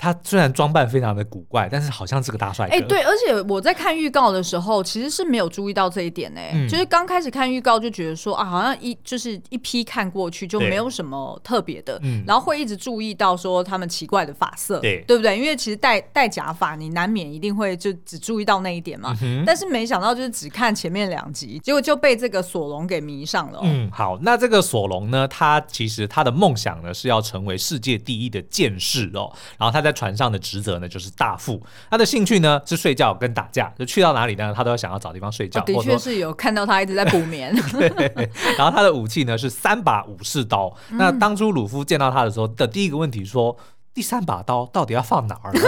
[0.00, 2.74] 他虽然装扮非常的古怪，但是好像是个大帅哥。
[2.74, 6.40] 哎，对，而且我在看预告的时候，其实是没有注意到这一点呢。
[6.54, 15.36] 嗯、就是刚开始看预告就觉得说啊，好像一就是一批看过去就没有什么特别的，嗯、然后会一直注意到说他们奇怪的发色，对，对不对？
[15.38, 19.14] 因为其实戴戴假发，你难免一定会就只注意到那一点嘛。
[19.20, 23.62] 嗯、但是没想到就是只看前面两集，结果就被这个索隆给迷上了、哦。
[23.64, 29.89] 嗯，好，那这个索隆呢，他其实他的梦想呢是要成为世界第一的剑士哦，然后他在。
[29.90, 31.60] 在船上的职责呢，就是大副。
[31.90, 35.60] 他的兴趣呢是睡觉跟打架，就去到哪里呢，他都要想要找地方睡觉。
[35.60, 37.54] 哦、的确是有看到他一直在补眠。
[37.72, 40.72] 对，然后他的武器呢是三把武士刀。
[40.90, 43.56] 嗯、那当初鲁夫见到他的时候的第一个问题说。
[43.92, 45.60] 第三把刀到底要放哪儿呢？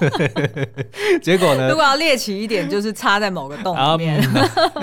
[1.20, 1.68] 结果呢？
[1.68, 4.22] 如果要猎奇一点，就是插在某个洞里面。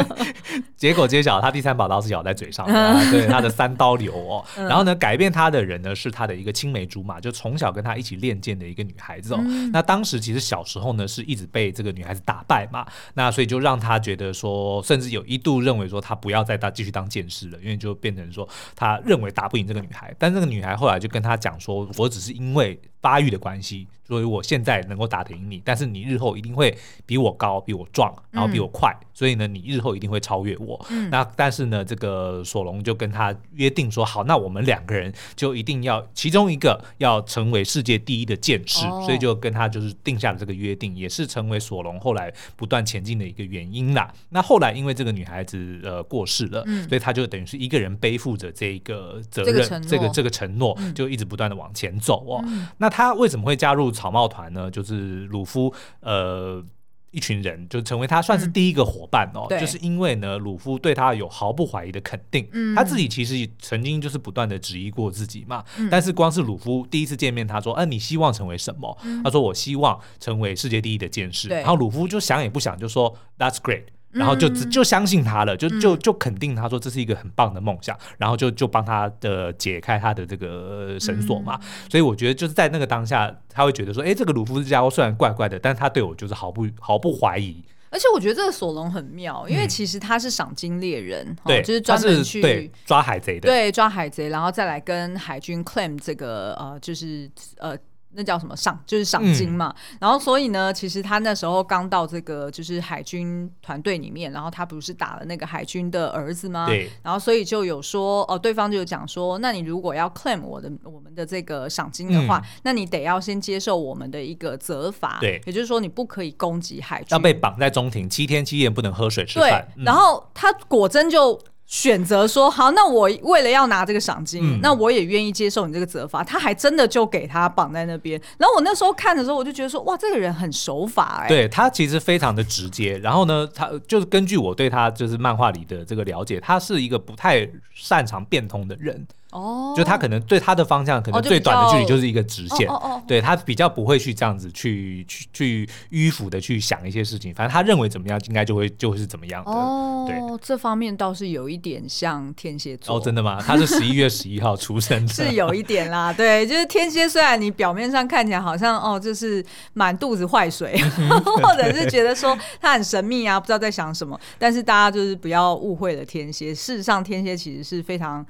[0.78, 4.45] 结果揭晓，他第三把刀是咬在嘴上的，啊，对，他的三刀流哦。
[4.56, 9.39] 然后呢，改变他的人呢是他的一个青梅竹马，就从小跟他一起练剑的一个女孩子哦。
[9.41, 20.13] 嗯、那当时其实小时候呢是一直被这个女孩子打败嘛，那所以就让他觉得说，甚至有一度认为说他不要再当继续当剑士了，因为就变成说他认为打不赢这个女孩。
[20.19, 22.74] 但这个女孩后来就跟他讲说，我只是因为。
[22.75, 23.87] great 发育的关系。
[24.07, 30.79] 所以我现在能够打得赢你，但是你日后一定会比我高、比我壮，然后比我快，嗯、所以呢，你日后一定会超越我。
[30.91, 44.13] 嗯、那但是呢，这个索隆就跟他约定说，好，那我们两个人就一定要其中一个要成为世界第一的剑士，哦、所以就跟他就是定下了这个约定，也是成为索隆后来不断前进的一个原因啦。
[44.29, 52.43] 那后来因为这个女孩子呃过世了，嗯、所以他就等于是一个人背负着这个责任，这个这个、这个承诺，嗯、就一直不断的往前走哦。
[52.45, 53.91] 嗯、那他为什么会加入？
[53.91, 56.63] 草帽团呢，就是鲁夫，呃，
[57.12, 68.97] 一群人就成为他算是第一个伙伴哦，嗯、就是因为呢，鲁夫对他有毫不怀疑的肯定，嗯、他自己其实曾经就是不断的质疑过自己嘛，嗯、但是光是鲁夫第一次见面，他说，哎、啊，你希望成为什么？
[69.03, 71.49] 嗯、他说，我希望成为世界第一的剑士。
[71.49, 73.88] 对然后鲁夫就想也不想就说，That's great。
[74.15, 81.60] 然后就只就相信他了，就就就肯定他说这是一个很棒的梦想，然后就就帮他的解开他的这个绳索嘛。
[81.89, 87.62] 所以我觉得就是在那个当下，他会觉得说，哎，这个鲁夫这家伙虽然怪怪的，但是他对我就是毫不毫不怀疑。
[87.91, 97.78] 而且我觉得这个索隆很妙，因为其实他是赏金猎人，对，就是专门去抓海贼的，对，抓海贼，然后再来跟海军 claim 这个呃，就是呃。
[98.15, 98.80] 那叫什么赏？
[98.86, 99.73] 就是赏金嘛。
[99.91, 106.65] 嗯、然后所以呢，其实他那时候刚到这个就是海军团队里面，然后他不是打了那个海军的儿子吗？
[106.67, 106.89] 对。
[107.04, 115.17] 然后所以就有说，哦，对方就有讲说，那你如果要 claim 我的我们的这个赏金的话，嗯、那你得要先接受我们的一个责罚。
[115.19, 115.41] 对。
[115.45, 119.67] 也就是说，你不可以攻击海军，要被绑在中庭七天七夜，不能喝水吃饭。
[119.75, 119.84] 对。
[119.84, 121.39] 嗯、然后他果真就。
[121.67, 126.23] 选择说好，那我为了要拿这个赏金，嗯、那我也愿意接受你这个责罚。
[126.23, 128.21] 他还真的就给他绑在那边。
[128.38, 131.28] 然后我那时候看的时候，我就觉得说，哇，这个人很守法哎、欸。
[131.28, 132.97] 对，他其实非常的直接。
[132.99, 139.06] 然后呢，他就是根据我对他就是漫画里的这个了解，他是一个不太擅长变通的人。
[139.36, 142.67] 哦，就他可能对他的方向，可能最短的距离就是一个直线。
[142.69, 149.52] 哦哦哦，对，他比较不会去这样子去去去迂腐的去想一些事情，反正他认为怎么样，应该就会就会是怎么样的。
[149.52, 152.95] 哦，对，这方面倒是有一点像天蝎座。
[152.95, 153.41] 哦，真的吗？
[153.45, 156.12] 他是十一月十一号出生的，是有一点啦。
[156.15, 160.80] 对，就是天蝎，虽然你表面上看起来好像哦，就是满肚子坏水，
[161.43, 166.56] 或者是觉得说他很神秘啊，不知道在想什么，但是大家就是不要误会了天蝎。
[166.56, 168.26] 事实上，天蝎其实是非常。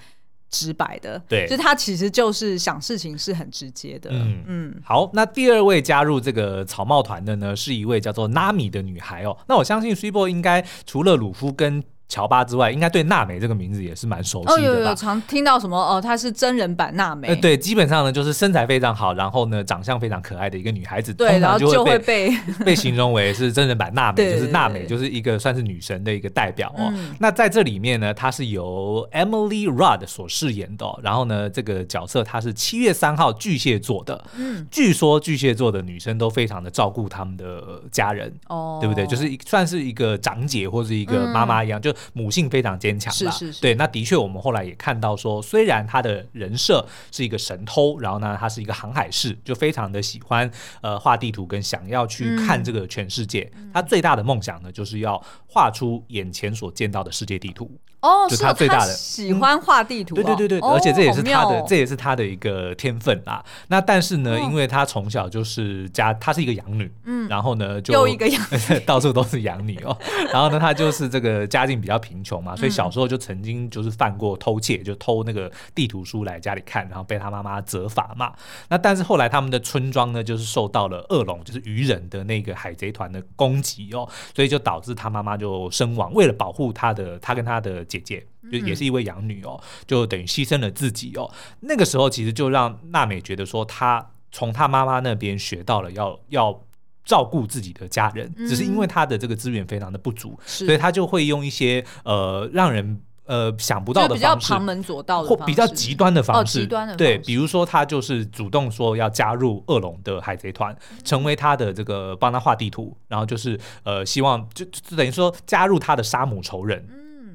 [0.56, 4.10] 直白的，对，就他其实就是想事情是很直接的。
[4.13, 9.38] 嗯嗯，好，那第二位加入这个草帽团的呢，是一位叫做娜米的女孩哦。
[9.50, 14.56] 那我相信 Super 应该除了鲁夫跟乔巴之外，应该对娜美这个名字也是蛮熟悉的吧？
[14.56, 17.28] 哦，有有常听到什么哦，她是真人版娜美。
[17.30, 22.32] 呃，对，基本上呢就是身材非常好，然后呢长相非常可爱的一个女孩子，对，然后就会被
[22.63, 26.91] 被形容为是真人版娜美，对就是娜美就是一个算是女神的一个代表哦。
[26.94, 39.08] 嗯、那在这里面呢，她是由 Emily Rudd 所饰演的、哦，然后呢这个角色她是七月三号巨蟹座的，嗯，据说巨蟹座的女生都非常的照顾他们的家人，哦，对不对？
[39.08, 42.75] 就是算是一个长姐或是一个妈妈一样，嗯、就母性非常。
[42.77, 53.49] 坚强的，是是是，对，那的确，我们后来也看到说，虽然他的人设是一个神偷，然后呢，他是一个航海士，就非常的喜欢呃画地图跟想要去看这个全世界。
[53.55, 57.71] 嗯、他最大的梦想呢，就是要画出眼前所见到的世界地图。
[58.06, 63.44] 哦，是他最大的喜欢画地图，哦，嗯，对对对对，哦，而且这也是他的，哦，这也是他的一个天分啦。
[63.70, 69.98] 那但是呢，哦，因为他从小就是家，他是一个养女，嗯，然后呢，就又一个养女， 到处都是养女哦。
[70.32, 78.32] 然后呢，他就是这个家境比较贫穷嘛，所以小时候就曾经就是犯过偷窃，就偷那个地图书来家里看，然后被他妈妈责罚嘛。
[78.70, 86.13] 那但是后来他们的村庄呢，就是受到了恶龙，就是鱼人的那个海贼团的攻击哦，所以就导致他妈妈就身亡。
[86.13, 87.84] 为了保护他的，他跟他的。
[87.99, 91.29] 姐姐就也是一位养女哦，就等于牺牲了自己哦。
[91.62, 96.62] 那个时候其实就让娜美觉得说，她从她妈妈那边学到了要要
[97.03, 116.88] 照顾自己的家人，只是因为她的这个资源非常的不足，所以她就会用一些呃让人呃想不到的方式，比较旁门左道或比较极端的方式，对，比如说她就是主动说要加入恶龙的海贼团，成为他的这个帮他画地图，然后就是呃希望就就等于说加入他的杀母仇人。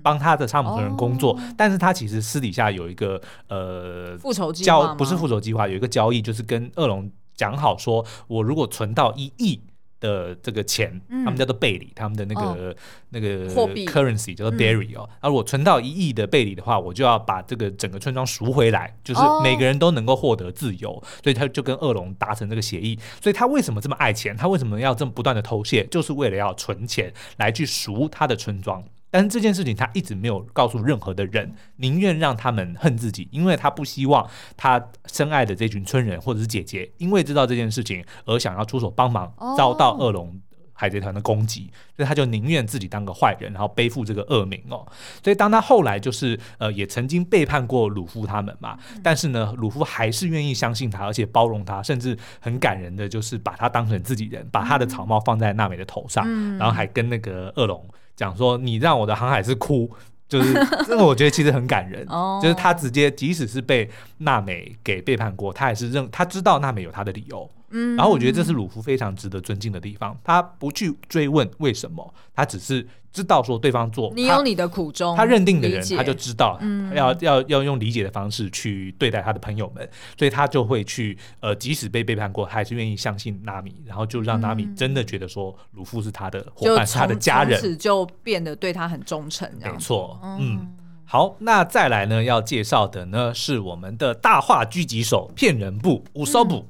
[0.03, 9.61] 帮他的杀母仇人工作，哦、但是他其实私底下有一个呃复仇计划交不是复仇计划，有一个交易，就是跟恶龙讲好说，我如果存到一亿
[10.01, 12.75] 的这个钱，嗯、他们叫做贝里，他们的那个、哦、
[13.11, 22.99] 那个货币 currency 叫做 berry 哦，而、嗯、我存到一亿的贝里的话，我就要把这个整个村庄赎回来，就是每个人都能够获得自由，哦、所以他就跟恶龙达成这个协议。
[23.21, 24.35] 所以他为什么这么爱钱？
[24.35, 25.85] 他为什么要这么不断的偷窃？
[25.89, 28.83] 就是为了要存钱来去赎他的村庄。
[29.11, 40.40] 但是这件事情他一直没有告诉任何的人，宁愿让他们恨自己，因为他不希望他深爱的这群村人或者是姐姐，因为知道这件事情而想要出手帮忙，遭到恶龙
[40.73, 44.87] 海贼团的攻击，所以他就宁愿自己当个坏人，然后背负这个恶名哦。
[45.23, 56.25] 所以当他后来就是呃也曾经背叛过鲁夫他们嘛，但是呢，鲁夫还是愿意相信他，而且包容他，甚至很感人的就是把他当成自己人，把他的草帽放在娜美的头上，
[56.57, 57.85] 然后还跟那个恶龙。
[58.21, 59.91] 讲说你让我的航海是哭，
[60.29, 60.53] 就是
[60.87, 62.07] 这个，我觉得其实很感人。
[62.43, 67.49] 就是他直接，即使是被娜美给背叛过，他还是认他知道娜美有他的理由。
[67.71, 89.49] 嗯，然后我觉得这是鲁夫非常值得尊敬的地方，他不去追问为什么，他只是知道说对方做，你有你的苦衷，他认定的人他就知道，嗯，要要要用理解的方式去对待他的朋友们，所以他就会去呃，即使被背叛过，他还是愿意相信娜米，然后就让娜米真的觉得说鲁夫是他的伙伴，是他的家人，就变得对他很忠诚。
[89.61, 90.68] 没错，嗯，
[91.05, 96.66] 好，那再来呢，要介绍的呢是我们的大话狙击手骗人部乌索布。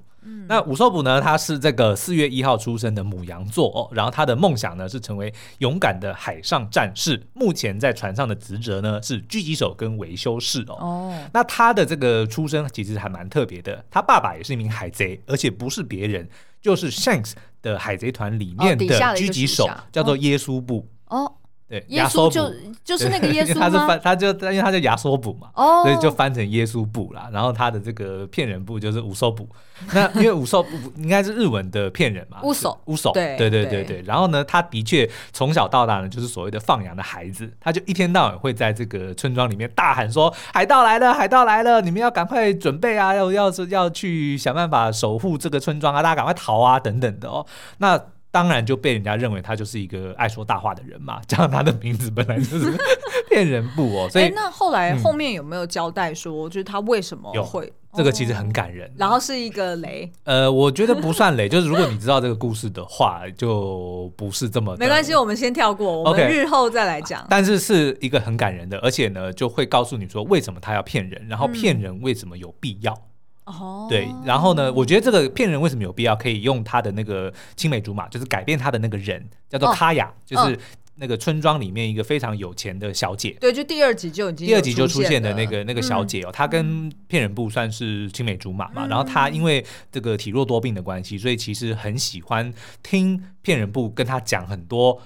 [0.48, 1.20] 那五寿卜呢？
[1.20, 7.24] 他是这个四月一号出生的母羊座哦，然后他的梦想呢是成为勇敢的海上战士。
[7.34, 10.74] 目前在船上的职责呢是狙击手跟维修士哦。
[10.80, 16.28] 哦，那他的这个出生其实还蛮特别的，他爸爸也是一名海贼，而且不是别人，
[16.60, 21.32] 就是 Shanks 的海贼团里面的狙击手，哦、叫做耶稣布哦。
[21.70, 22.52] 对，耶稣就
[22.84, 27.30] 就是那个耶稣他是翻，他就因为他叫亚索卜嘛，哦，所以就翻成耶稣布啦。
[27.32, 29.48] 然后他的这个骗人部就是五兽卜。
[29.94, 30.66] 那因为五兽
[30.96, 34.02] 应该是日文的骗人嘛，乌索乌索，对对对对对。
[34.04, 47.46] 然后呢，他的确从小到大呢，就是所谓的放羊的孩子，他就一天到晚会在这个村庄里面大喊说：“海盗来了，海盗来了，你们要赶快准备啊，要要是要去想办法守护这个村庄啊，大家赶快逃啊，等等的哦。”
[47.78, 47.98] 那
[48.30, 52.72] 当然就被人家认为他就是一个爱说大话的人嘛， 加上他的名字本来就是
[53.28, 60.08] 骗人部哦，所以、欸、那后来后面有没有交代说，就是他为什么会这个其实很感人，然后是一个雷？
[60.22, 67.26] 呃，我觉得不算雷， 就是如果你知道这个故事的话，就不是这么没关系，我们先跳过，我们日后再来讲。
[67.28, 72.92] 但是是一个很感人的，而且呢，就会告诉你说为什么他要骗人，然后骗人为什么有必要。
[72.92, 73.09] 嗯
[73.50, 76.20] 哦，对，然后呢，我觉得这个骗人为什么有必要？
[76.20, 80.58] 可以用他的那个青梅竹马，就是改变他的那个人，叫做卡雅，就是
[80.96, 83.34] 那个村庄里面一个非常有钱的小姐。
[83.40, 88.86] 对，就第二集就已经第二集就出现的那个那个小姐哦，她跟骗人部算是青梅竹马嘛。
[88.86, 95.00] 然后她因为这个体弱多病的关系，所以其实很喜欢听骗人部跟她讲很多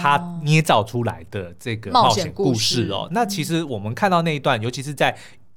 [0.00, 3.06] 她捏造出来的这个冒险故事哦。
[3.10, 5.14] 那其实我们看到那一段，尤其是在。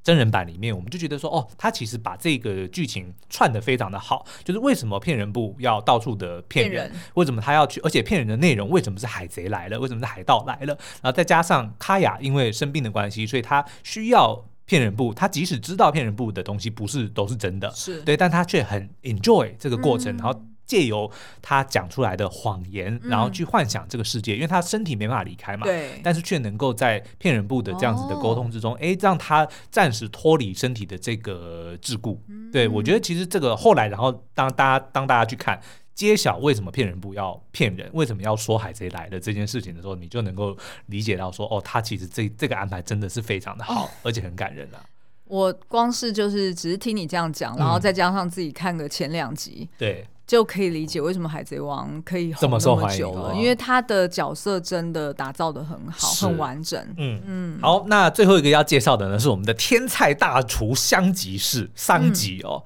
[0.08, 10.68] 真人版里面，我们就觉得说，哦，他其实把这个剧情串的非常的好，就是为什么骗人部要到处的骗人，为什么他要去，而且骗人的内容为什么是海贼来了，为什么是海盗来了，
[11.02, 18.02] 然后再加上卡雅因为生病的关系，所以他需要骗人部，他即使知道骗人部的东西不是都是真的，是。
[18.04, 20.42] 对，但他却很 enjoy 这个过程，嗯、然后。
[20.68, 21.10] 借由
[21.42, 32.18] 他讲出来的谎言，然后去幻想这个世界，因为他身体没办法离开嘛，对，但是却能够在骗人部的这样子的沟通之中，哎，让他暂时脱离身体的这个桎梏。
[32.52, 35.60] 对，我觉得其实这个后来，然后当大家当大家去看
[35.96, 40.56] 揭晓为什么骗人部要骗人，为什么要说海贼来的这件事情的时候，你就能够
[40.88, 44.84] 理解到说，哦，他其实这这个安排真的是非常的好，而且很感人啊。
[45.24, 50.06] 我光是就是只是听你这样讲，然后再加上自己看个前两集，对。
[50.28, 56.78] 就可以理解为什么海贼王可以红这么久了，因为他的角色真的打造的很好，很完整。
[56.98, 57.60] 嗯嗯。
[57.62, 62.62] 好，那最后一个要介绍的呢，是我们的天菜大厨香吉士桑吉哦。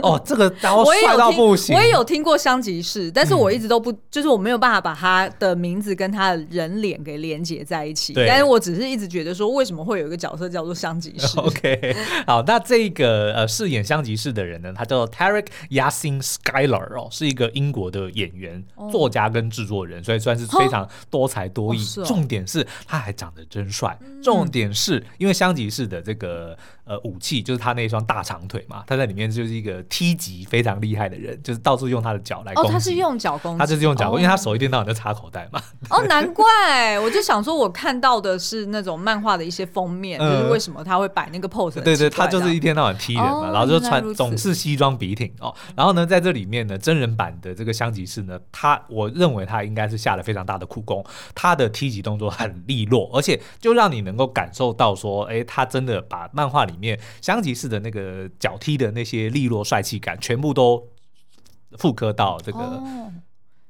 [0.00, 1.74] 哦，这个然后 帅到不行。
[1.74, 8.14] 我也有听过香吉士，但是我一直都不，就是我没有办法把他的名字跟他的人脸给连接在一起。
[8.14, 11.36] 但是我只是一直觉得说，为什么会有一个角色叫做香吉士？
[11.40, 11.96] OK。
[12.28, 16.91] 好，那这个呃饰演香吉士的人呢，他叫做 Tarek Yassin Skylar。
[17.10, 21.84] 是一个英国的演员、作家跟制作人，所以算是非常多才多艺。
[22.04, 23.98] 重点是他还长得真帅。
[24.22, 32.70] 重点是因为香吉士的这个呃武器就是他那双大长腿嘛，他在里面就是一个踢级非常厉害的人，就是到处用他的脚来攻击。
[32.70, 35.60] 哦，他是用脚攻击，他就是用脚攻击，因为他手一天到晚在插口袋嘛。
[35.90, 41.80] 哦，难怪，我就想说，我看到的是那种漫画的一些封面，就是为什么他会摆那个 pose？
[41.82, 45.54] 对对，他就是一天到晚踢人嘛，然后就穿总是西装笔挺哦。
[45.76, 51.02] 然后呢，在这里面呢，真人版的这个香吉士呢，他我认为他应该是下了非常大的苦功，
[51.34, 60.88] 他的踢击动作很利落，而且就让你能够感受到说，哎，他真的把漫画里面香吉士的那个脚踢的那些利落帅气感，全部都
[61.78, 62.82] 复刻到这个。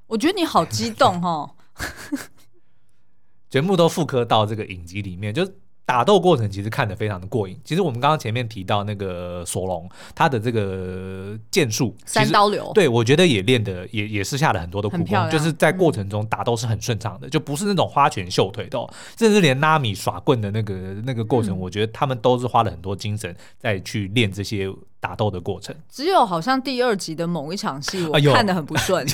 [0.06, 1.54] 我觉得你好激动哦。
[3.50, 5.46] 全部都复刻到这个影集里面，就。
[5.92, 7.54] 打斗过程其实看得非常的过瘾。
[7.62, 18.78] 其实我们刚刚前面提到那个索隆，他的这个剑术三刀流，对我觉得也练的也也是下了很多的苦功，就是在过程中打斗是很顺畅的，嗯、就不是那种花拳绣腿的，
[19.18, 20.74] 甚至连拉米耍棍的那个
[21.04, 24.72] 那个过程，我觉得他们都是花了很多精神在去练这些。
[25.02, 29.04] 打斗的过程，只有好像第二集的某一场戏，我看的很不顺，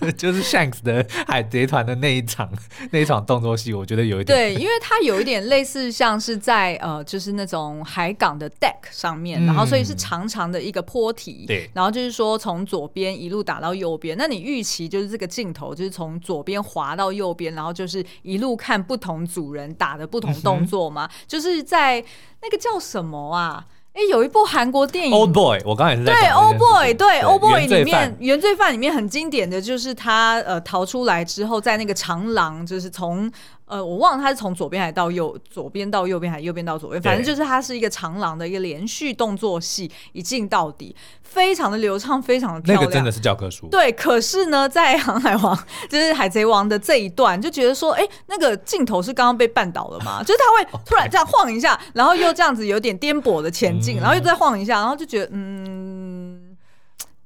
[0.00, 2.50] 哎， 就是 Shanks 的 海贼团的那一场
[2.90, 22.04] 那一场动作戏，我觉得有一点对，因为它有一点类似像是在呃，就是那种海港的 deck 上面，嗯、然后所以是长长的一个坡体，对，然后就是说从左边一路打到右边，那你预期就是这个镜头就是从左边滑到右边，然后就是一路看不同组人打的不同动作嘛，嗯、就是在
[22.42, 23.64] 那个叫什么啊？
[23.96, 33.32] 哎，有一部韩国电影《Old Boy》，我刚才也是对《Old Boy》，对《Old Boy》里面原罪犯里面很经典的就是他呃逃出来之后，在那个长廊，就是从。
[33.66, 42.82] 呃，我忘了他是从左边还是到右，左边到右边还是右边到左边，反正就是它是一个长廊的一个连续动作戏，一镜到底，非常的流畅，非常的漂亮。
[42.82, 43.66] 那个真的是教科书。
[43.66, 45.56] 对，可是呢，在《航海王》
[45.88, 50.22] 就是《海贼王》的这一段，就觉得说，哎、欸，那个镜头是刚刚被绊倒了嘛？
[50.24, 56.05] 就是他会突然这样晃一下，然后又这样子有点颠簸的前进，然后又再晃一下，然后就觉得，嗯。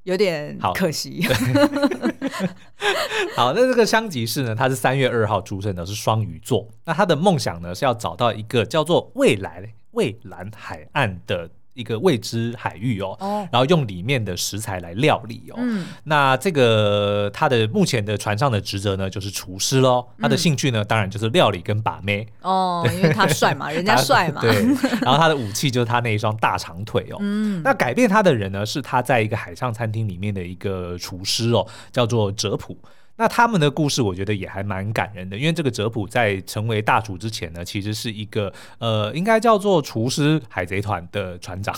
[0.04, 1.24] 有点可惜。
[3.36, 4.54] 好，那这个香吉士呢？
[4.54, 6.66] 他是三月二号出生的，是双鱼座。
[6.84, 11.48] 那他的梦想呢，是要找到一个叫做未来蔚蓝海岸的。
[11.80, 15.54] 一个未知海域哦，哦，然后用里面的食材来料理哦。
[15.58, 20.06] 嗯，那这个他的目前的船上的职责呢，就是厨师喽。
[20.20, 24.42] 他的兴趣呢，当然就是料理跟把妹哦，因为他帅嘛， 人家帅嘛。
[24.42, 24.54] 对，
[25.00, 27.16] 然后他的武器就是他那一双大长腿哦。
[27.20, 32.76] 嗯，那改变他的人呢，是他在一个海上餐厅里面的一个厨师哦，叫做哲普。
[33.20, 41.74] 那他们的故事，我觉得也还蛮感人的，因为这个泽普在成为大厨之前呢，其实是一个呃，应该叫做厨师海贼团的船长。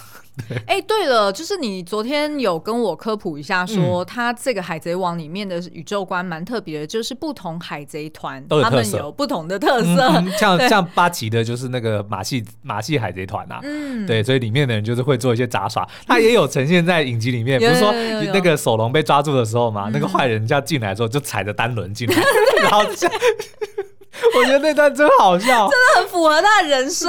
[0.66, 17.92] 哎、欸，对了，就是你昨天有跟我科普一下说，说、嗯、他这个海贼王里面的宇宙观蛮特别的，就是不同海贼团他们有不同的特色，嗯、像 像八旗的就是那个马戏马戏海贼团啊，嗯，对，所以里面的人就是会做一些杂耍，他也有呈现在影集里面， 不、嗯、是说
[18.32, 22.16] 那个索隆被抓住的时候嘛，嗯、那个坏人就要进来的时候就踩着单轮进来，
[22.62, 22.82] 然后。
[24.38, 27.08] 我觉得那段真好笑，真的很符合他的人设。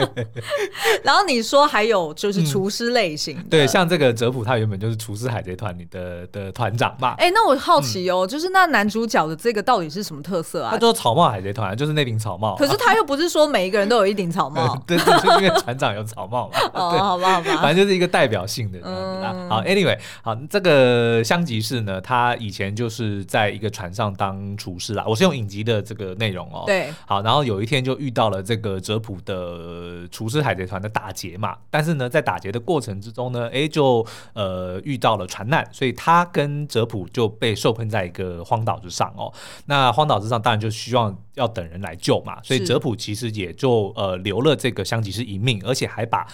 [1.02, 7.14] 然后你说还有就是厨师类型、嗯，对，像这个哲普，他原本就是厨师海贼团里的的团长嘛。
[7.18, 10.70] 哎、欸，那我好奇哦、就是那男主角的这个到底是什么特色啊？
[10.72, 16.58] 他说草帽海贼团就是那顶草帽，可是他又不是说每一个人都有一顶草帽， 对，就是因为船长有草帽嘛。
[16.72, 18.78] 哦，好吧，好吧，反正就是一个代表性的。
[18.82, 25.04] 嗯，好，Anyway，好，这个香吉士呢，他以前就是在一个船上当厨师啦。
[25.06, 26.66] 我是用影集的这个内容哦、喔。
[26.66, 26.92] 对。
[27.06, 39.32] 好，然后有一天就遇到了这个哲普的厨师海贼团的打劫嘛，但是呢，在打劫的过程之中呢，哎，就呃遇到了船难，所以他跟哲普就被受困在一个荒岛之上哦。
[39.66, 46.26] 那荒岛之上当然就希望要等人来救嘛，所以哲普其实也就呃留了这个香吉士一命，而且还把。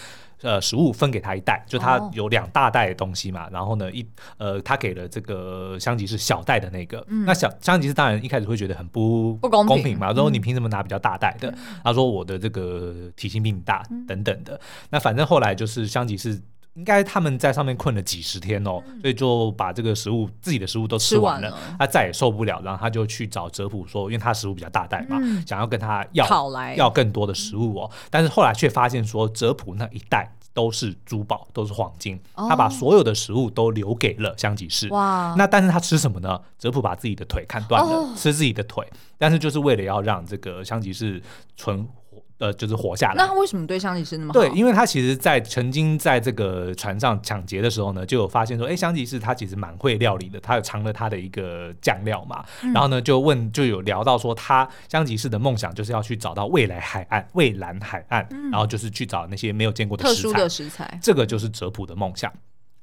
[0.42, 4.06] 呃，食物分给他一袋，就他有两大袋的东西嘛，哦、然后呢，一
[4.36, 11.50] 呃，他给了这个香吉士小袋的那个，嗯、那小香吉士当然一开始会觉得很不不公平，嘛，说你凭什么拿比较大袋的？
[11.50, 14.60] 嗯、他说我的这个体型比你大，嗯、等等的。
[14.90, 16.40] 那反正后来就是香吉士。
[16.76, 21.76] 应该他们在上面困了几十天哦，嗯、所以就把这个食物自己的食物都吃完了，完了。
[21.78, 26.26] 他再也受不了，然后他就去找泽普说，因为他食物比较大袋嘛，嗯、想要跟他要
[26.76, 34.88] 要更多的食物哦，但是后来却发现说泽普那一袋都是珠宝，都是黄金，哦、他把所有的食物都留给了香吉士。
[34.90, 36.38] 哇，那但是他吃什么呢？
[36.58, 41.22] 泽普把自己的腿砍断了，哦、吃自己的腿，但是就是为了要让这个香吉士
[41.56, 41.88] 存。
[42.38, 43.14] 呃，就是活下来。
[43.16, 44.40] 那他为什么对香吉士那么好？
[44.40, 52.44] 对，因为他其实，在曾经在这个船上抢劫的时候呢，就有发现说，哎，香吉士他其实蛮会料理的，他有藏了他的一个酱料嘛。
[52.62, 60.22] 嗯、然后呢，就问，就有聊到说，他香吉士的梦想就是要去找到未来海岸、蔚蓝海岸，嗯、然后就是去找那些没有见过的食材。
[60.22, 62.30] 特殊的食材，这个就是哲普的梦想。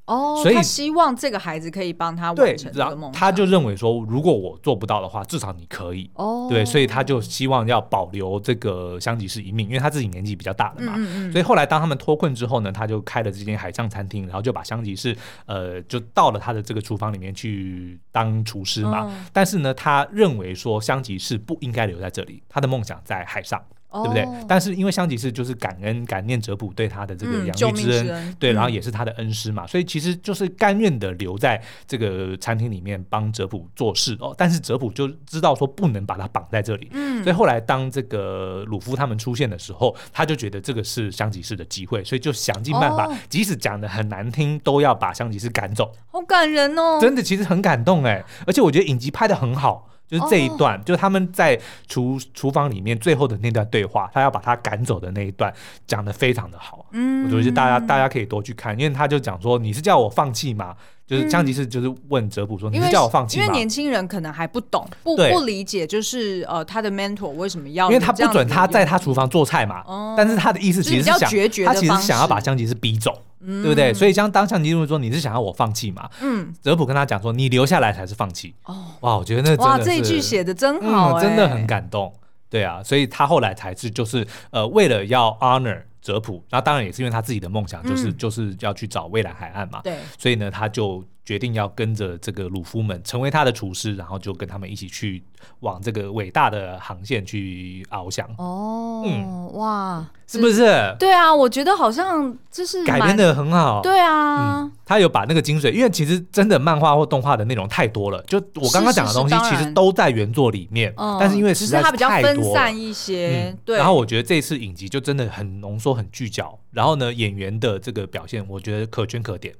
[0.05, 3.11] 哦，所以他希望这个孩子可以帮他完成这个梦想。
[3.13, 6.09] 他就认为说，如果我做不到的话，至少你可以。
[6.15, 10.93] 哦，对，所以他就希望要保留这个香吉士一命，因为他自己年纪比较大了嘛。
[10.97, 11.31] 嗯嗯。
[11.31, 19.09] 所以后来当他们脱困之后呢，他就开了这间海上餐厅，然后就把香吉士呃就到了他的这个厨房里面去当厨师嘛。
[19.31, 23.63] 但是呢，他认为说香吉士不应该留在这里，他的梦想在海上。
[23.93, 24.27] 对不对？
[24.47, 34.33] 但是因为香吉士就是感恩感念哲普对他的这个养育之恩，嗯、对，然后也是他的恩师嘛，嗯、所以其实就是甘愿的留在这个餐厅里面帮哲普做事哦。
[34.35, 45.91] 但是哲普就知道说不能把他绑在这里，嗯，所以后来当这个鲁夫他们出现的时候，他就觉得这个是香吉士的机会，所以就想尽办法，哦、即使讲的很难听，都要把香吉士赶走。
[46.11, 49.89] 好感人哦，真的，其实很感动哎，而且我觉得影集拍的很好。
[50.07, 50.85] 就是这一段，oh.
[50.85, 55.53] 就是他们在厨厨房里面最后的那段对话，他要把他赶走的那一段
[55.87, 56.85] 讲的非常的好。
[56.91, 60.75] 嗯，我觉得大家大家可以多去看，因为他就讲说，你是叫我放弃吗？
[61.05, 63.43] 就是香吉士就是问哲普说，你是叫我放弃吗？
[63.43, 69.81] 因为年轻人可能还不懂，不不理解，就是呃他的 mentor 为什么要，因为他不准他在他厨房做菜嘛。
[69.81, 70.15] Oh.
[70.17, 71.29] 但是他的意思其实是想，
[71.65, 73.21] 他其实想要把香吉士逼走。
[73.45, 73.93] 嗯、对不对？
[73.93, 76.09] 所以将当香吉士说，你是想要我放弃嘛？
[76.21, 78.55] 嗯，哲普跟他讲说，你留下来才是放弃。
[78.63, 82.13] 哦，哇，我觉得那哇，这一句写的真好，嗯，真的很感动。
[82.49, 89.81] 对啊，所以他后来才是就是呃，为了要 honor 哲普，那当然也是因为他自己的梦想，就是、嗯、就是要去找蔚蓝海岸嘛。
[89.81, 91.03] 对，所以呢，他就。
[91.25, 95.23] 决定要跟着这个鲁夫们成为他的厨师，然后就跟他们一起去
[95.61, 98.27] 往这个伟大的航线去翱翔。
[98.37, 100.93] 哦，嗯，哇，是不是？
[100.99, 103.81] 对啊，我觉得好像就是改编的很好。
[103.81, 113.53] 对啊，嗯，他有把那个精髓，因为其实真的漫画或动画的内容太多了，就我刚刚讲的东西其实都在原作里面，但是因为实在是太多，只是它比较分散一些。
[113.53, 113.77] 嗯，对。
[113.77, 119.55] 然后我觉得这次影集就真的很浓缩、很聚焦，然后呢，演员的这个表现，我觉得可圈可点。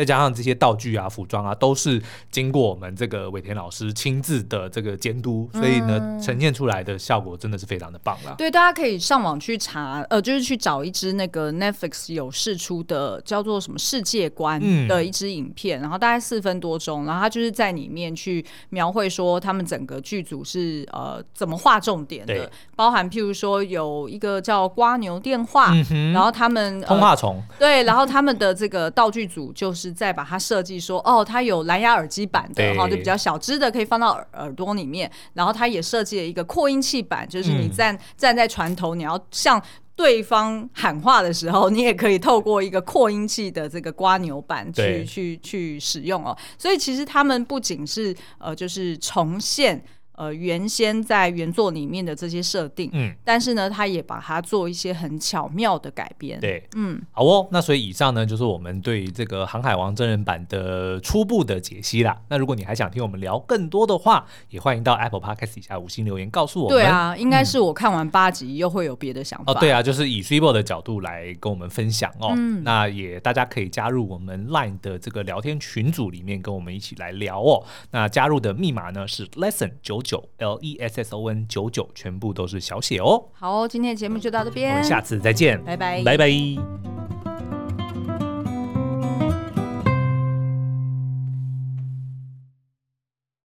[0.00, 8.34] 再加上这些道具啊、服装啊，都是经过我们这个尾田老师亲自的这个监督，所以呢，嗯、呈现出来的效果真的是非常的棒了。
[8.38, 29.89] 对，大家可以上网去查，呃，就是去找一支那个 Netflix 有释出的叫做什么世界观的一支影片，嗯、然后大概四分多钟，然后他就是在里面去描绘说他们整个剧组是呃怎么划重点的，包含譬如说有一个叫瓜牛电话，嗯、然后他们、呃、通话虫，对，然后他们的这个道具组就是。
[29.92, 35.10] 再把它设计说，哦，它有蓝牙耳机版的，哈，就比较小只的，可以放到耳耳朵里面。
[35.34, 39.62] 然后它也设计了一个扩音器版，就是你站、嗯、站在船头，你要向
[39.94, 46.36] 对方喊话的时候，你也可以透过一个扩音器的这个瓜牛板去去去使用哦。
[46.56, 49.82] 所以其实他们不仅是呃，就是重现。
[50.20, 57.48] 呃，原先在原作里面的这些设定，嗯，但是呢，他也把它做一些很巧妙的改编，对，嗯，好哦。
[57.50, 62.20] 那所以以上呢，就是我们对这个《航海王》真人版的初步的解析啦。
[62.28, 66.76] 那如果你还想听我们聊更多的话，也欢迎到 Apple Podcast 底下五星留言告诉我们。
[66.76, 69.52] 对啊，应该是我看完八集又会有别的想法。
[69.52, 72.34] 哦，对啊，就是以 Cibo 的角度来跟我们分享哦。
[72.36, 77.64] 嗯，那也大家可以加入我们 Line 的这个聊天群组里面，跟我们一起来聊哦。
[77.92, 83.26] 那加入的密码呢是 Lesson 九九九 L E S S O N 九九，全部都是小写哦。
[83.32, 87.19] 好，今天的节目就到这边，我们下次再见，拜拜，拜拜。